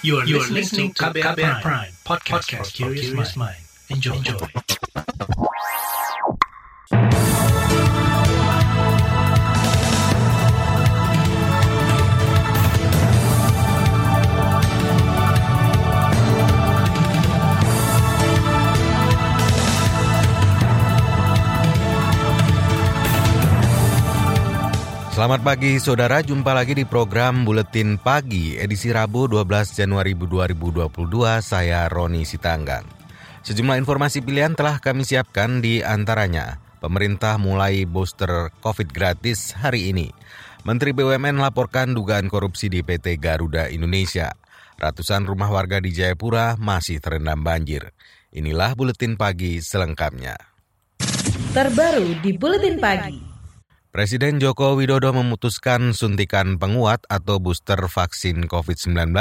You 0.00 0.18
are, 0.18 0.24
you 0.24 0.38
are 0.40 0.48
listening 0.48 0.92
to 0.92 1.02
KBR, 1.02 1.34
Prime, 1.34 1.60
Prime 1.60 1.92
podcast, 2.04 2.50
podcast 2.50 2.66
for 2.66 2.94
curious 2.94 3.36
mind. 3.36 3.56
Enjoy. 3.90 4.14
Enjoy. 4.14 4.46
Selamat 25.18 25.42
pagi 25.42 25.82
saudara, 25.82 26.22
jumpa 26.22 26.54
lagi 26.54 26.78
di 26.78 26.86
program 26.86 27.42
Buletin 27.42 27.98
Pagi 27.98 28.54
edisi 28.54 28.94
Rabu 28.94 29.26
12 29.26 29.74
Januari 29.74 30.14
2022, 30.14 30.94
saya 31.42 31.90
Roni 31.90 32.22
Sitanggang. 32.22 32.86
Sejumlah 33.42 33.82
informasi 33.82 34.22
pilihan 34.22 34.54
telah 34.54 34.78
kami 34.78 35.02
siapkan 35.02 35.58
di 35.58 35.82
antaranya. 35.82 36.62
Pemerintah 36.78 37.34
mulai 37.34 37.82
booster 37.82 38.54
COVID 38.62 38.94
gratis 38.94 39.58
hari 39.58 39.90
ini. 39.90 40.14
Menteri 40.62 40.94
BUMN 40.94 41.42
laporkan 41.42 41.98
dugaan 41.98 42.30
korupsi 42.30 42.70
di 42.70 42.86
PT 42.86 43.18
Garuda 43.18 43.66
Indonesia. 43.74 44.30
Ratusan 44.78 45.26
rumah 45.26 45.50
warga 45.50 45.82
di 45.82 45.90
Jayapura 45.90 46.54
masih 46.62 47.02
terendam 47.02 47.42
banjir. 47.42 47.90
Inilah 48.30 48.78
Buletin 48.78 49.18
Pagi 49.18 49.58
selengkapnya. 49.58 50.38
Terbaru 51.50 52.22
di 52.22 52.38
Buletin 52.38 52.78
Pagi. 52.78 53.27
Presiden 53.88 54.36
Joko 54.36 54.76
Widodo 54.76 55.16
memutuskan 55.16 55.96
suntikan 55.96 56.60
penguat 56.60 57.08
atau 57.08 57.40
booster 57.40 57.80
vaksin 57.80 58.44
COVID-19 58.44 59.16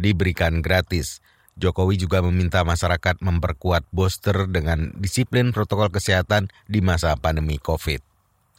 diberikan 0.00 0.64
gratis. 0.64 1.20
Jokowi 1.60 2.00
juga 2.00 2.24
meminta 2.24 2.64
masyarakat 2.64 3.20
memperkuat 3.20 3.84
booster 3.92 4.48
dengan 4.48 4.96
disiplin 4.96 5.52
protokol 5.52 5.92
kesehatan 5.92 6.48
di 6.64 6.80
masa 6.80 7.12
pandemi 7.20 7.60
COVID. 7.60 8.00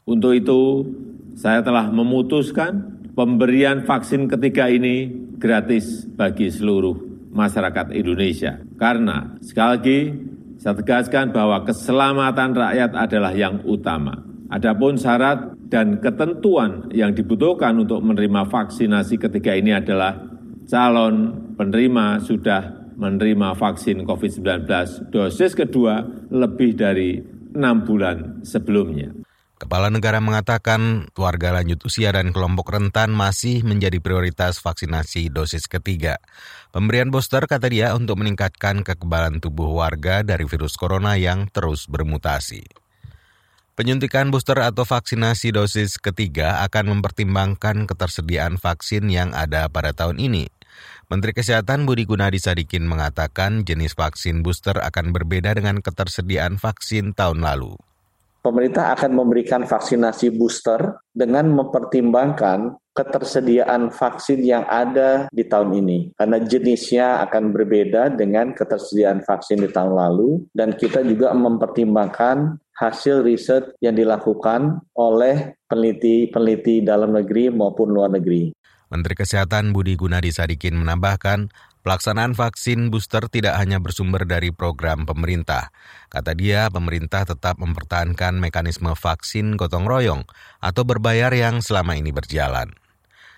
Untuk 0.06 0.38
itu, 0.38 0.86
saya 1.34 1.66
telah 1.66 1.90
memutuskan 1.90 3.02
pemberian 3.18 3.82
vaksin 3.82 4.30
ketiga 4.30 4.70
ini 4.70 5.10
gratis 5.42 6.06
bagi 6.06 6.54
seluruh 6.54 7.02
masyarakat 7.34 7.98
Indonesia. 7.98 8.62
Karena, 8.78 9.42
sekali 9.42 9.70
lagi, 9.74 10.00
saya 10.62 10.78
tegaskan 10.78 11.34
bahwa 11.34 11.66
keselamatan 11.66 12.54
rakyat 12.54 12.94
adalah 12.94 13.34
yang 13.34 13.66
utama. 13.66 14.27
Adapun 14.48 14.96
syarat 14.96 15.60
dan 15.68 16.00
ketentuan 16.00 16.88
yang 16.96 17.12
dibutuhkan 17.12 17.76
untuk 17.76 18.00
menerima 18.00 18.48
vaksinasi 18.48 19.20
ketiga 19.20 19.52
ini 19.52 19.76
adalah 19.76 20.16
calon 20.64 21.36
penerima 21.60 22.24
sudah 22.24 22.92
menerima 22.96 23.60
vaksin 23.60 24.08
COVID-19 24.08 24.64
dosis 25.12 25.52
kedua 25.52 26.02
lebih 26.32 26.80
dari 26.80 27.20
enam 27.54 27.84
bulan 27.84 28.42
sebelumnya. 28.48 29.12
Kepala 29.58 29.90
negara 29.90 30.22
mengatakan 30.22 31.10
warga 31.18 31.50
lanjut 31.50 31.82
usia 31.82 32.14
dan 32.14 32.30
kelompok 32.30 32.78
rentan 32.78 33.10
masih 33.10 33.66
menjadi 33.66 33.98
prioritas 33.98 34.62
vaksinasi 34.62 35.34
dosis 35.34 35.66
ketiga. 35.66 36.22
Pemberian 36.70 37.10
booster 37.10 37.42
kata 37.50 37.66
dia 37.66 37.98
untuk 37.98 38.22
meningkatkan 38.22 38.86
kekebalan 38.86 39.42
tubuh 39.42 39.82
warga 39.82 40.22
dari 40.22 40.46
virus 40.46 40.78
corona 40.78 41.18
yang 41.18 41.50
terus 41.50 41.90
bermutasi. 41.90 42.87
Penyuntikan 43.78 44.34
booster 44.34 44.58
atau 44.58 44.90
vaksinasi 44.90 45.54
dosis 45.54 46.02
ketiga 46.02 46.66
akan 46.66 46.98
mempertimbangkan 46.98 47.86
ketersediaan 47.86 48.58
vaksin 48.58 49.06
yang 49.06 49.38
ada 49.38 49.70
pada 49.70 49.94
tahun 49.94 50.18
ini. 50.18 50.50
Menteri 51.14 51.38
Kesehatan 51.38 51.86
Budi 51.86 52.10
Gunadi 52.10 52.42
Sadikin 52.42 52.90
mengatakan 52.90 53.62
jenis 53.62 53.94
vaksin 53.94 54.42
booster 54.42 54.82
akan 54.82 55.14
berbeda 55.14 55.54
dengan 55.54 55.78
ketersediaan 55.86 56.58
vaksin 56.58 57.14
tahun 57.14 57.46
lalu. 57.46 57.78
Pemerintah 58.42 58.98
akan 58.98 59.14
memberikan 59.14 59.62
vaksinasi 59.70 60.34
booster 60.34 60.98
dengan 61.14 61.54
mempertimbangkan 61.54 62.82
ketersediaan 62.98 63.94
vaksin 63.94 64.42
yang 64.42 64.66
ada 64.66 65.30
di 65.30 65.46
tahun 65.46 65.78
ini. 65.86 66.18
Karena 66.18 66.42
jenisnya 66.42 67.22
akan 67.30 67.54
berbeda 67.54 68.18
dengan 68.18 68.58
ketersediaan 68.58 69.22
vaksin 69.22 69.62
di 69.62 69.70
tahun 69.70 69.94
lalu 69.94 70.50
dan 70.58 70.74
kita 70.74 71.06
juga 71.06 71.38
mempertimbangkan 71.38 72.58
hasil 72.74 73.22
riset 73.22 73.78
yang 73.86 73.94
dilakukan 73.94 74.82
oleh 74.98 75.54
peneliti-peneliti 75.70 76.82
dalam 76.82 77.14
negeri 77.14 77.54
maupun 77.54 77.94
luar 77.94 78.10
negeri. 78.18 78.54
Menteri 78.88 79.20
Kesehatan 79.20 79.76
Budi 79.76 80.00
Gunadi 80.00 80.32
Sadikin 80.32 80.80
menambahkan, 80.80 81.52
pelaksanaan 81.84 82.40
vaksin 82.40 82.88
booster 82.88 83.28
tidak 83.28 83.60
hanya 83.60 83.84
bersumber 83.84 84.24
dari 84.24 84.56
program 84.56 85.04
pemerintah. 85.04 85.76
Kata 86.08 86.32
dia, 86.32 86.72
pemerintah 86.72 87.28
tetap 87.28 87.60
mempertahankan 87.60 88.40
mekanisme 88.40 88.96
vaksin 88.96 89.60
gotong 89.60 89.84
royong 89.84 90.24
atau 90.64 90.88
berbayar 90.88 91.36
yang 91.36 91.60
selama 91.60 92.00
ini 92.00 92.16
berjalan. 92.16 92.72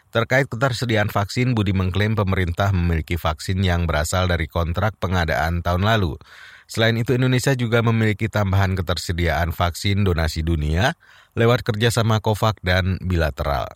Terkait 0.10 0.50
ketersediaan 0.50 1.14
vaksin, 1.14 1.54
Budi 1.54 1.70
mengklaim 1.70 2.18
pemerintah 2.18 2.74
memiliki 2.74 3.14
vaksin 3.14 3.62
yang 3.62 3.86
berasal 3.86 4.26
dari 4.26 4.50
kontrak 4.50 4.98
pengadaan 4.98 5.62
tahun 5.62 5.86
lalu. 5.86 6.18
Selain 6.66 6.98
itu, 6.98 7.14
Indonesia 7.14 7.54
juga 7.54 7.86
memiliki 7.86 8.26
tambahan 8.26 8.74
ketersediaan 8.74 9.54
vaksin 9.54 10.02
donasi 10.02 10.42
dunia 10.42 10.98
lewat 11.38 11.62
kerjasama 11.62 12.26
COVAX 12.26 12.58
dan 12.66 12.98
bilateral. 13.06 13.70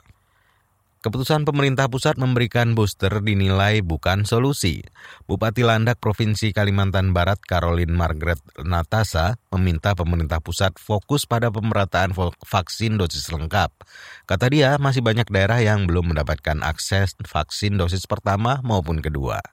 Keputusan 1.03 1.43
pemerintah 1.43 1.91
pusat 1.91 2.15
memberikan 2.15 2.79
booster 2.79 3.11
dinilai 3.19 3.83
bukan 3.83 4.23
solusi. 4.23 4.87
Bupati 5.27 5.59
Landak 5.59 5.99
Provinsi 5.99 6.55
Kalimantan 6.55 7.11
Barat 7.11 7.43
Caroline 7.43 7.91
Margaret 7.91 8.39
Natasa 8.63 9.35
meminta 9.51 9.99
pemerintah 9.99 10.39
pusat 10.39 10.71
fokus 10.79 11.27
pada 11.27 11.51
pemerataan 11.51 12.15
vaksin 12.47 12.95
dosis 12.95 13.35
lengkap. 13.35 13.83
Kata 14.23 14.47
dia, 14.47 14.79
masih 14.79 15.03
banyak 15.03 15.27
daerah 15.27 15.59
yang 15.59 15.91
belum 15.91 16.15
mendapatkan 16.15 16.63
akses 16.63 17.19
vaksin 17.27 17.75
dosis 17.75 18.07
pertama 18.07 18.63
maupun 18.63 19.03
kedua. 19.03 19.43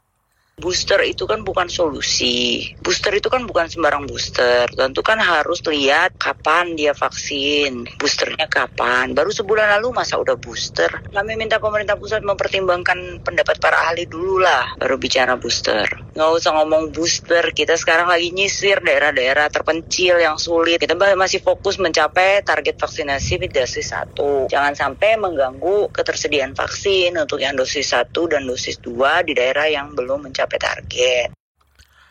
Booster 0.61 1.01
itu 1.09 1.25
kan 1.25 1.41
bukan 1.41 1.73
solusi. 1.73 2.69
Booster 2.85 3.17
itu 3.17 3.33
kan 3.33 3.49
bukan 3.49 3.67
sembarang 3.67 4.05
booster. 4.05 4.69
Tentu 4.69 5.01
kan 5.01 5.17
harus 5.17 5.65
lihat 5.65 6.21
kapan 6.21 6.77
dia 6.77 6.93
vaksin, 6.93 7.89
boosternya 7.97 8.45
kapan. 8.45 9.17
Baru 9.17 9.33
sebulan 9.33 9.81
lalu 9.81 9.97
masa 9.97 10.21
udah 10.21 10.37
booster. 10.37 10.93
Kami 11.09 11.41
minta 11.41 11.57
pemerintah 11.57 11.97
pusat 11.97 12.21
mempertimbangkan 12.21 13.25
pendapat 13.25 13.57
para 13.57 13.89
ahli 13.89 14.05
dulu 14.05 14.43
lah, 14.43 14.77
baru 14.77 15.01
bicara 15.01 15.41
booster. 15.41 15.89
Nggak 16.13 16.31
usah 16.43 16.51
ngomong 16.59 16.91
booster, 16.91 17.55
kita 17.55 17.79
sekarang 17.79 18.11
lagi 18.11 18.35
nyisir 18.35 18.83
daerah-daerah 18.83 19.47
terpencil 19.49 20.19
yang 20.19 20.37
sulit. 20.37 20.83
Kita 20.83 20.99
masih 21.15 21.41
fokus 21.41 21.79
mencapai 21.79 22.43
target 22.43 22.75
vaksinasi 22.77 23.49
dosis 23.49 23.95
satu. 23.95 24.51
Jangan 24.51 24.75
sampai 24.75 25.15
mengganggu 25.15 25.95
ketersediaan 25.95 26.59
vaksin 26.59 27.15
untuk 27.15 27.39
yang 27.39 27.55
dosis 27.55 27.95
satu 27.95 28.27
dan 28.27 28.43
dosis 28.43 28.83
dua 28.83 29.23
di 29.23 29.39
daerah 29.39 29.71
yang 29.71 29.95
belum 29.95 30.27
mencapai 30.27 30.50
mencapai 30.51 30.59
target. 30.59 31.29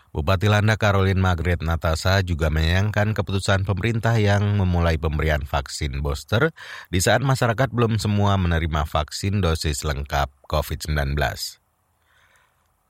Bupati 0.10 0.50
Landa 0.50 0.74
Caroline 0.74 1.22
Margaret 1.22 1.62
Natasa 1.62 2.26
juga 2.26 2.50
menyayangkan 2.50 3.14
keputusan 3.14 3.62
pemerintah 3.62 4.18
yang 4.18 4.58
memulai 4.58 4.98
pemberian 4.98 5.46
vaksin 5.46 6.02
booster 6.02 6.50
di 6.90 6.98
saat 6.98 7.22
masyarakat 7.22 7.70
belum 7.70 8.02
semua 8.02 8.34
menerima 8.42 8.90
vaksin 8.90 9.38
dosis 9.38 9.86
lengkap 9.86 10.34
COVID-19. 10.50 11.14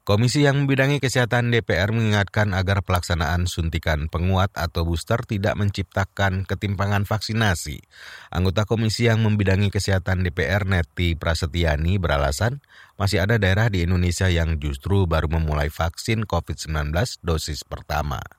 Komisi 0.07 0.47
yang 0.47 0.63
membidangi 0.63 0.97
kesehatan 1.03 1.51
DPR 1.53 1.91
mengingatkan 1.91 2.55
agar 2.55 2.81
pelaksanaan 2.81 3.45
suntikan 3.45 4.07
penguat 4.07 4.49
atau 4.57 4.87
booster 4.87 5.21
tidak 5.27 5.53
menciptakan 5.59 6.47
ketimpangan 6.47 7.03
vaksinasi. 7.05 7.83
Anggota 8.31 8.63
komisi 8.63 9.11
yang 9.11 9.21
membidangi 9.21 9.69
kesehatan 9.69 10.25
DPR 10.25 10.65
Neti 10.65 11.13
Prasetyani 11.13 12.01
beralasan 12.01 12.63
masih 12.97 13.21
ada 13.27 13.37
daerah 13.37 13.67
di 13.67 13.85
Indonesia 13.85 14.31
yang 14.31 14.57
justru 14.57 15.05
baru 15.05 15.29
memulai 15.29 15.67
vaksin 15.67 16.25
COVID-19 16.25 16.95
dosis 17.22 17.61
pertama. 17.67 18.39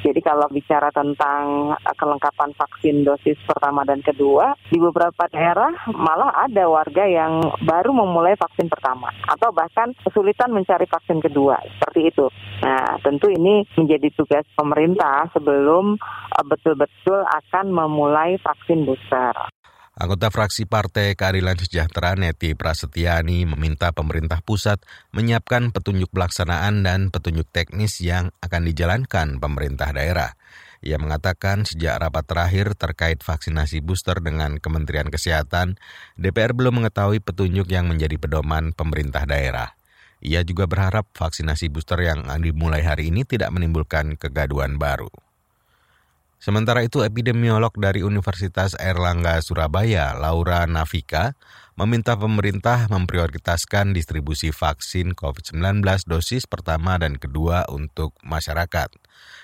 Jadi 0.00 0.20
kalau 0.24 0.48
bicara 0.48 0.88
tentang 0.92 1.76
eh, 1.76 1.96
kelengkapan 1.96 2.56
vaksin 2.56 3.04
dosis 3.04 3.36
pertama 3.44 3.84
dan 3.84 4.00
kedua, 4.00 4.56
di 4.72 4.80
beberapa 4.80 5.28
daerah 5.28 5.70
malah 5.92 6.48
ada 6.48 6.64
warga 6.66 7.04
yang 7.04 7.44
baru 7.64 7.92
memulai 7.92 8.36
vaksin 8.40 8.72
pertama 8.72 9.12
atau 9.28 9.52
bahkan 9.52 9.92
kesulitan 10.00 10.50
mencari 10.56 10.88
vaksin 10.88 11.20
kedua, 11.20 11.60
seperti 11.76 12.00
itu. 12.08 12.26
Nah, 12.64 12.96
tentu 13.04 13.28
ini 13.28 13.64
menjadi 13.76 14.08
tugas 14.16 14.44
pemerintah 14.56 15.28
sebelum 15.36 16.00
eh, 16.32 16.44
betul-betul 16.48 17.20
akan 17.20 17.66
memulai 17.68 18.40
vaksin 18.40 18.88
booster. 18.88 19.36
Anggota 20.00 20.32
fraksi 20.32 20.64
Partai 20.64 21.12
Keadilan 21.12 21.60
Sejahtera 21.60 22.16
Neti 22.16 22.56
Prasetyani 22.56 23.44
meminta 23.44 23.92
pemerintah 23.92 24.40
pusat 24.40 24.80
menyiapkan 25.12 25.76
petunjuk 25.76 26.08
pelaksanaan 26.08 26.80
dan 26.80 27.12
petunjuk 27.12 27.44
teknis 27.52 28.00
yang 28.00 28.32
akan 28.40 28.64
dijalankan 28.64 29.36
pemerintah 29.36 29.92
daerah. 29.92 30.40
Ia 30.80 30.96
mengatakan 30.96 31.68
sejak 31.68 32.00
rapat 32.00 32.24
terakhir 32.24 32.80
terkait 32.80 33.20
vaksinasi 33.20 33.84
booster 33.84 34.24
dengan 34.24 34.56
Kementerian 34.56 35.12
Kesehatan, 35.12 35.76
DPR 36.16 36.56
belum 36.56 36.80
mengetahui 36.80 37.20
petunjuk 37.20 37.68
yang 37.68 37.84
menjadi 37.84 38.16
pedoman 38.16 38.72
pemerintah 38.72 39.28
daerah. 39.28 39.76
Ia 40.24 40.40
juga 40.48 40.64
berharap 40.64 41.12
vaksinasi 41.12 41.68
booster 41.68 42.00
yang 42.00 42.24
dimulai 42.40 42.80
hari 42.80 43.12
ini 43.12 43.28
tidak 43.28 43.52
menimbulkan 43.52 44.16
kegaduhan 44.16 44.80
baru. 44.80 45.12
Sementara 46.40 46.80
itu, 46.80 47.04
epidemiolog 47.04 47.76
dari 47.76 48.00
Universitas 48.00 48.72
Erlangga 48.80 49.44
Surabaya, 49.44 50.16
Laura 50.16 50.64
Navika, 50.64 51.36
meminta 51.76 52.16
pemerintah 52.16 52.88
memprioritaskan 52.88 53.92
distribusi 53.92 54.48
vaksin 54.48 55.12
COVID-19 55.12 55.84
dosis 56.08 56.48
pertama 56.48 56.96
dan 56.96 57.20
kedua 57.20 57.68
untuk 57.68 58.16
masyarakat. 58.24 58.88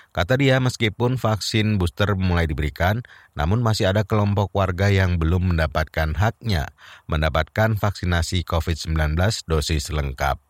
Kata 0.09 0.33
dia, 0.41 0.57
meskipun 0.57 1.21
vaksin 1.21 1.77
booster 1.77 2.17
mulai 2.17 2.49
diberikan, 2.49 3.05
namun 3.37 3.61
masih 3.61 3.93
ada 3.93 4.01
kelompok 4.01 4.49
warga 4.57 4.89
yang 4.89 5.21
belum 5.21 5.53
mendapatkan 5.53 6.17
haknya 6.17 6.73
mendapatkan 7.05 7.77
vaksinasi 7.77 8.41
COVID-19 8.41 9.13
dosis 9.45 9.93
lengkap 9.93 10.46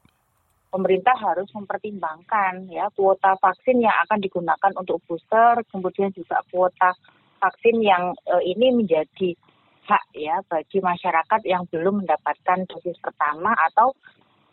pemerintah 0.77 1.17
harus 1.17 1.49
mempertimbangkan 1.57 2.69
ya 2.69 2.85
kuota 2.93 3.33
vaksin 3.41 3.81
yang 3.81 3.97
akan 4.05 4.21
digunakan 4.21 4.71
untuk 4.77 5.01
booster, 5.09 5.57
kemudian 5.73 6.13
juga 6.13 6.45
kuota 6.53 6.93
vaksin 7.41 7.81
yang 7.81 8.13
uh, 8.29 8.43
ini 8.45 8.77
menjadi 8.77 9.33
hak 9.89 10.05
ya 10.13 10.37
bagi 10.45 10.77
masyarakat 10.77 11.41
yang 11.49 11.65
belum 11.73 12.05
mendapatkan 12.05 12.69
dosis 12.69 12.93
pertama 13.01 13.57
atau 13.73 13.97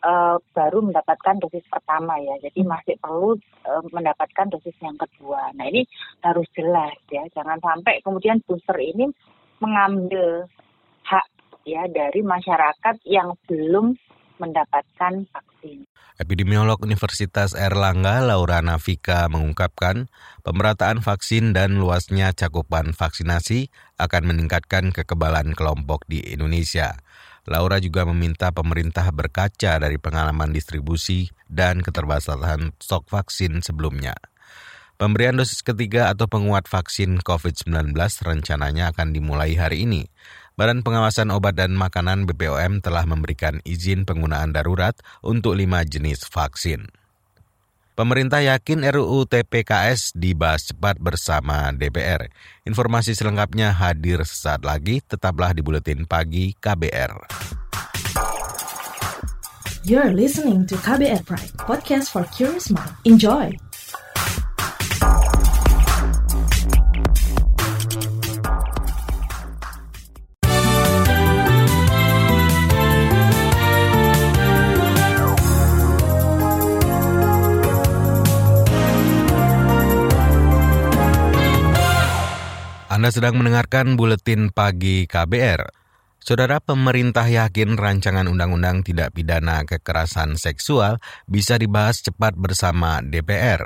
uh, 0.01 0.41
baru 0.57 0.81
mendapatkan 0.81 1.37
dosis 1.45 1.61
pertama 1.69 2.17
ya. 2.17 2.41
Jadi 2.41 2.65
masih 2.65 2.97
perlu 2.97 3.37
uh, 3.69 3.83
mendapatkan 3.93 4.49
dosis 4.49 4.73
yang 4.81 4.97
kedua. 4.97 5.53
Nah, 5.53 5.69
ini 5.69 5.85
harus 6.25 6.49
jelas 6.57 6.97
ya. 7.13 7.21
Jangan 7.37 7.61
sampai 7.61 8.01
kemudian 8.01 8.41
booster 8.49 8.81
ini 8.81 9.13
mengambil 9.61 10.49
hak 11.05 11.27
ya 11.69 11.85
dari 11.85 12.25
masyarakat 12.25 12.95
yang 13.05 13.37
belum 13.45 13.93
mendapatkan 14.37 15.27
vaksin. 15.29 15.85
Epidemiolog 16.15 16.79
Universitas 16.79 17.51
Erlangga 17.51 18.23
Laura 18.23 18.63
Navika 18.63 19.27
mengungkapkan 19.27 20.07
pemerataan 20.47 21.03
vaksin 21.03 21.51
dan 21.51 21.75
luasnya 21.75 22.31
cakupan 22.31 22.95
vaksinasi 22.95 23.67
akan 23.99 24.23
meningkatkan 24.31 24.95
kekebalan 24.95 25.51
kelompok 25.51 26.07
di 26.07 26.23
Indonesia. 26.23 26.95
Laura 27.45 27.77
juga 27.77 28.07
meminta 28.07 28.49
pemerintah 28.55 29.11
berkaca 29.11 29.77
dari 29.77 29.99
pengalaman 29.99 30.49
distribusi 30.55 31.29
dan 31.45 31.83
keterbatasan 31.83 32.73
stok 32.79 33.05
vaksin 33.11 33.59
sebelumnya. 33.61 34.17
Pemberian 34.95 35.35
dosis 35.35 35.59
ketiga 35.59 36.07
atau 36.07 36.31
penguat 36.31 36.71
vaksin 36.71 37.19
COVID-19 37.19 37.91
rencananya 38.23 38.95
akan 38.95 39.11
dimulai 39.11 39.51
hari 39.59 39.83
ini. 39.83 40.07
Badan 40.55 40.87
Pengawasan 40.87 41.35
Obat 41.35 41.59
dan 41.59 41.75
Makanan 41.75 42.23
BPOM 42.31 42.79
telah 42.79 43.03
memberikan 43.03 43.59
izin 43.67 44.07
penggunaan 44.07 44.55
darurat 44.55 44.95
untuk 45.19 45.59
lima 45.59 45.83
jenis 45.83 46.23
vaksin. 46.31 46.87
Pemerintah 47.95 48.39
yakin 48.39 48.87
RUU 48.87 49.27
TPKS 49.27 50.15
dibahas 50.15 50.71
cepat 50.71 50.95
bersama 50.95 51.75
DPR. 51.75 52.31
Informasi 52.63 53.11
selengkapnya 53.15 53.75
hadir 53.75 54.23
sesaat 54.23 54.63
lagi, 54.63 55.03
tetaplah 55.03 55.51
di 55.51 55.59
Buletin 55.59 56.07
Pagi 56.07 56.55
KBR. 56.55 57.27
You're 59.83 60.15
listening 60.15 60.63
to 60.71 60.79
KBR 60.79 61.27
Pride, 61.27 61.51
podcast 61.59 62.15
for 62.15 62.23
curious 62.31 62.71
mind. 62.71 62.95
Enjoy! 63.03 63.51
Anda 83.05 83.21
sedang 83.21 83.37
mendengarkan 83.37 84.01
buletin 84.01 84.49
pagi 84.49 85.05
KBR. 85.05 85.61
Saudara 86.25 86.57
pemerintah 86.57 87.29
yakin 87.29 87.77
rancangan 87.77 88.25
undang-undang 88.25 88.81
tidak 88.81 89.13
pidana 89.13 89.61
kekerasan 89.61 90.41
seksual 90.41 90.97
bisa 91.29 91.61
dibahas 91.61 92.01
cepat 92.01 92.33
bersama 92.33 93.05
DPR. 93.05 93.61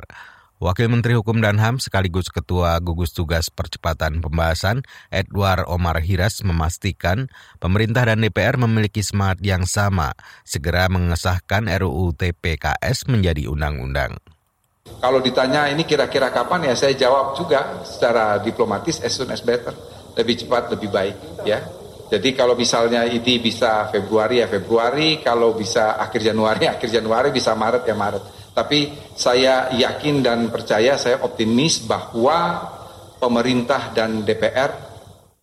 Wakil 0.59 0.91
Menteri 0.91 1.15
Hukum 1.15 1.39
dan 1.39 1.55
HAM 1.55 1.79
sekaligus 1.79 2.27
Ketua 2.27 2.83
Gugus 2.83 3.15
Tugas 3.15 3.47
Percepatan 3.47 4.19
Pembahasan 4.19 4.83
Edward 5.07 5.63
Omar 5.71 6.03
Hiras 6.03 6.43
memastikan 6.43 7.31
pemerintah 7.63 8.11
dan 8.11 8.19
DPR 8.19 8.59
memiliki 8.59 8.99
semangat 8.99 9.39
yang 9.39 9.63
sama 9.63 10.19
segera 10.43 10.91
mengesahkan 10.91 11.63
RUU 11.79 12.11
TPKS 12.11 13.07
menjadi 13.07 13.47
undang-undang. 13.47 14.19
Kalau 14.99 15.23
ditanya 15.23 15.71
ini 15.71 15.87
kira-kira 15.87 16.33
kapan 16.33 16.71
ya 16.71 16.73
saya 16.75 16.91
jawab 16.97 17.37
juga 17.37 17.85
secara 17.87 18.41
diplomatis 18.43 18.99
as 18.99 19.15
soon 19.15 19.31
as 19.31 19.39
better. 19.39 19.71
Lebih 20.17 20.43
cepat 20.43 20.73
lebih 20.75 20.89
baik 20.91 21.15
ya. 21.47 21.59
Jadi 22.09 22.33
kalau 22.33 22.57
misalnya 22.57 23.05
ini 23.05 23.37
bisa 23.37 23.85
Februari 23.93 24.41
ya 24.41 24.49
Februari, 24.49 25.21
kalau 25.21 25.53
bisa 25.53 25.95
akhir 26.01 26.25
Januari 26.25 26.65
akhir 26.73 26.89
Januari, 26.89 27.29
bisa 27.29 27.53
Maret 27.53 27.85
ya 27.85 27.95
Maret. 27.95 28.23
Tapi 28.51 28.79
saya 29.15 29.71
yakin 29.71 30.25
dan 30.25 30.49
percaya, 30.49 30.97
saya 30.97 31.21
optimis 31.21 31.85
bahwa 31.85 32.59
pemerintah 33.21 33.93
dan 33.93 34.25
DPR 34.25 34.89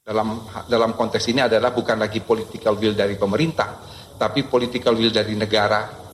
dalam 0.03 0.43
dalam 0.67 0.93
konteks 0.93 1.25
ini 1.31 1.47
adalah 1.47 1.71
bukan 1.71 1.97
lagi 1.97 2.21
political 2.21 2.77
will 2.77 2.93
dari 2.93 3.15
pemerintah, 3.15 3.81
tapi 4.19 4.45
political 4.45 4.99
will 4.99 5.15
dari 5.15 5.33
negara 5.39 6.06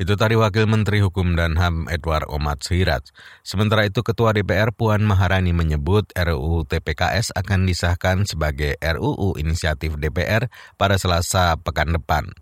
itu 0.00 0.16
tadi 0.16 0.32
Wakil 0.32 0.64
Menteri 0.64 1.04
Hukum 1.04 1.36
dan 1.36 1.60
HAM 1.60 1.84
Edward 1.92 2.24
Omat 2.32 2.64
Sirat. 2.64 3.12
Sementara 3.44 3.84
itu 3.84 4.00
Ketua 4.00 4.32
DPR 4.32 4.72
Puan 4.72 5.04
Maharani 5.04 5.52
menyebut 5.52 6.08
RUU 6.16 6.64
TPKS 6.64 7.36
akan 7.36 7.68
disahkan 7.68 8.24
sebagai 8.24 8.80
RUU 8.80 9.36
inisiatif 9.36 10.00
DPR 10.00 10.48
pada 10.80 10.96
Selasa 10.96 11.60
pekan 11.60 11.92
depan. 11.92 12.32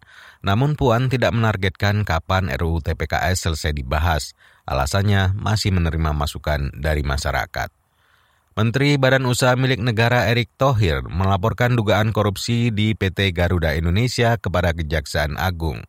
Namun 0.46 0.78
Puan 0.78 1.10
tidak 1.10 1.34
menargetkan 1.34 2.06
kapan 2.06 2.46
RUU 2.54 2.78
TPKS 2.78 3.50
selesai 3.50 3.74
dibahas. 3.74 4.38
Alasannya 4.62 5.34
masih 5.34 5.74
menerima 5.74 6.14
masukan 6.14 6.70
dari 6.78 7.02
masyarakat. 7.02 7.77
Menteri 8.58 8.98
Badan 8.98 9.22
Usaha 9.30 9.54
Milik 9.54 9.78
Negara 9.78 10.26
Erick 10.26 10.50
Thohir 10.58 11.06
melaporkan 11.06 11.78
dugaan 11.78 12.10
korupsi 12.10 12.74
di 12.74 12.90
PT 12.90 13.30
Garuda 13.30 13.78
Indonesia 13.78 14.34
kepada 14.34 14.74
Kejaksaan 14.74 15.38
Agung. 15.38 15.86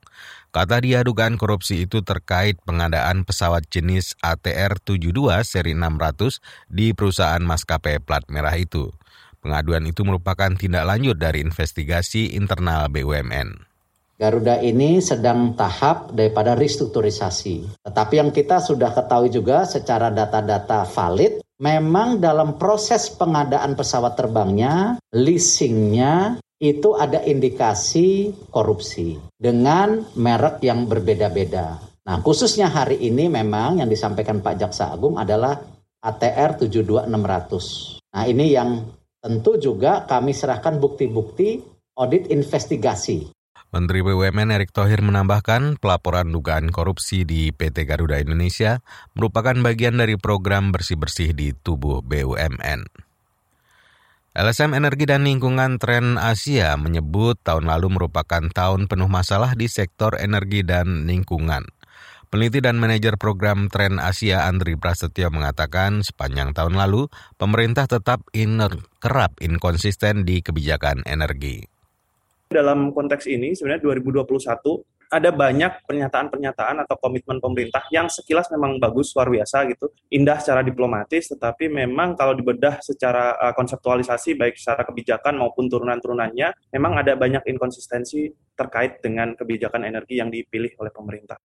Kata 0.53 0.77
dia 0.77 1.01
dugaan 1.01 1.41
korupsi 1.41 1.89
itu 1.89 2.05
terkait 2.05 2.61
pengadaan 2.69 3.25
pesawat 3.25 3.65
jenis 3.73 4.13
ATR-72 4.21 5.17
seri 5.49 5.73
600 5.73 6.69
di 6.69 6.93
perusahaan 6.93 7.41
maskapai 7.41 8.05
plat 8.05 8.21
merah 8.29 8.53
itu. 8.53 8.93
Pengaduan 9.41 9.89
itu 9.89 10.05
merupakan 10.05 10.53
tindak 10.53 10.85
lanjut 10.85 11.17
dari 11.17 11.41
investigasi 11.41 12.37
internal 12.37 12.85
BUMN. 12.93 13.65
Garuda 14.21 14.61
ini 14.61 15.01
sedang 15.01 15.57
tahap 15.57 16.13
daripada 16.13 16.53
restrukturisasi. 16.53 17.81
Tetapi 17.81 18.13
yang 18.13 18.29
kita 18.29 18.61
sudah 18.61 18.93
ketahui 18.93 19.33
juga 19.33 19.65
secara 19.65 20.13
data-data 20.13 20.85
valid, 20.85 21.48
memang 21.59 22.17
dalam 22.17 22.55
proses 22.55 23.11
pengadaan 23.11 23.75
pesawat 23.75 24.15
terbangnya, 24.15 24.97
leasingnya, 25.11 26.39
itu 26.59 26.91
ada 26.95 27.23
indikasi 27.23 28.35
korupsi 28.51 29.15
dengan 29.39 30.03
merek 30.19 30.59
yang 30.59 30.83
berbeda-beda. 30.91 31.79
Nah, 32.03 32.19
khususnya 32.19 32.67
hari 32.67 32.99
ini 32.99 33.31
memang 33.31 33.79
yang 33.79 33.87
disampaikan 33.87 34.43
Pak 34.43 34.55
Jaksa 34.59 34.91
Agung 34.91 35.15
adalah 35.15 35.55
ATR 36.03 36.59
72600. 36.59 38.03
Nah, 38.11 38.23
ini 38.27 38.45
yang 38.51 38.83
tentu 39.23 39.55
juga 39.55 40.03
kami 40.03 40.35
serahkan 40.35 40.79
bukti-bukti 40.79 41.63
audit 41.95 42.27
investigasi. 42.27 43.31
Menteri 43.69 44.01
BUMN 44.01 44.49
Erick 44.49 44.73
Thohir 44.73 44.97
menambahkan 45.05 45.77
pelaporan 45.77 46.33
dugaan 46.33 46.73
korupsi 46.73 47.21
di 47.21 47.53
PT 47.53 47.85
Garuda 47.85 48.17
Indonesia 48.17 48.81
merupakan 49.13 49.53
bagian 49.61 50.01
dari 50.01 50.17
program 50.17 50.73
bersih-bersih 50.73 51.37
di 51.37 51.53
tubuh 51.53 52.01
BUMN. 52.01 52.89
LSM 54.33 54.73
Energi 54.73 55.05
dan 55.05 55.21
Lingkungan 55.21 55.77
Tren 55.77 56.17
Asia 56.17 56.81
menyebut 56.81 57.37
tahun 57.45 57.69
lalu 57.69 57.93
merupakan 57.93 58.41
tahun 58.41 58.89
penuh 58.89 59.05
masalah 59.05 59.53
di 59.53 59.69
sektor 59.69 60.17
energi 60.17 60.65
dan 60.65 61.05
lingkungan. 61.05 61.69
Peneliti 62.33 62.65
dan 62.65 62.81
manajer 62.81 63.21
program 63.21 63.69
Tren 63.69 64.01
Asia 64.01 64.49
Andri 64.49 64.77
Prasetyo 64.77 65.29
mengatakan 65.29 66.01
sepanjang 66.01 66.57
tahun 66.57 66.73
lalu 66.73 67.09
pemerintah 67.37 67.85
tetap 67.85 68.25
iner, 68.33 68.81
kerap 68.97 69.37
inkonsisten 69.41 70.25
di 70.25 70.41
kebijakan 70.41 71.05
energi. 71.05 71.78
Dalam 72.49 72.89
konteks 72.97 73.29
ini 73.29 73.53
sebenarnya 73.53 73.85
2021 73.93 74.25
ada 75.09 75.29
banyak 75.29 75.85
pernyataan-pernyataan 75.85 76.81
atau 76.81 76.97
komitmen 76.97 77.37
pemerintah 77.37 77.85
yang 77.93 78.09
sekilas 78.09 78.49
memang 78.49 78.81
bagus 78.81 79.13
luar 79.13 79.29
biasa 79.29 79.69
gitu, 79.69 79.93
indah 80.09 80.41
secara 80.41 80.65
diplomatis, 80.65 81.29
tetapi 81.29 81.69
memang 81.69 82.17
kalau 82.17 82.33
dibedah 82.33 82.81
secara 82.81 83.37
uh, 83.37 83.53
konseptualisasi 83.53 84.33
baik 84.33 84.57
secara 84.57 84.81
kebijakan 84.81 85.37
maupun 85.37 85.69
turunan-turunannya, 85.69 86.73
memang 86.73 86.97
ada 86.97 87.13
banyak 87.13 87.45
inkonsistensi 87.45 88.33
terkait 88.57 88.97
dengan 89.01 89.37
kebijakan 89.37 89.85
energi 89.85 90.17
yang 90.17 90.33
dipilih 90.33 90.73
oleh 90.81 90.89
pemerintah. 90.89 91.37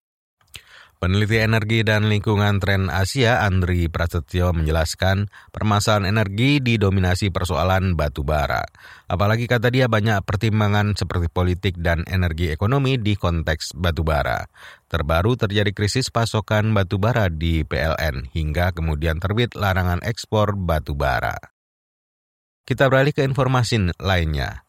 Peneliti 1.05 1.37
energi 1.37 1.85
dan 1.85 2.09
lingkungan 2.09 2.65
tren 2.65 2.89
Asia 2.89 3.45
Andri 3.45 3.93
Prasetyo 3.93 4.57
menjelaskan 4.57 5.29
permasalahan 5.53 6.09
energi 6.09 6.65
didominasi 6.65 7.29
persoalan 7.29 7.93
batu 7.93 8.25
bara. 8.25 8.65
Apalagi 9.05 9.45
kata 9.45 9.69
dia 9.69 9.85
banyak 9.85 10.25
pertimbangan 10.25 10.97
seperti 10.97 11.29
politik 11.29 11.77
dan 11.77 12.09
energi 12.09 12.49
ekonomi 12.49 12.97
di 12.97 13.21
konteks 13.21 13.77
batu 13.77 14.01
bara. 14.01 14.49
Terbaru 14.89 15.37
terjadi 15.37 15.77
krisis 15.77 16.09
pasokan 16.09 16.73
batu 16.73 16.97
bara 16.97 17.29
di 17.29 17.69
PLN 17.69 18.33
hingga 18.33 18.73
kemudian 18.73 19.21
terbit 19.21 19.53
larangan 19.53 20.01
ekspor 20.09 20.57
batu 20.57 20.97
bara. 20.97 21.37
Kita 22.65 22.89
beralih 22.89 23.13
ke 23.13 23.29
informasi 23.29 23.93
lainnya. 24.01 24.64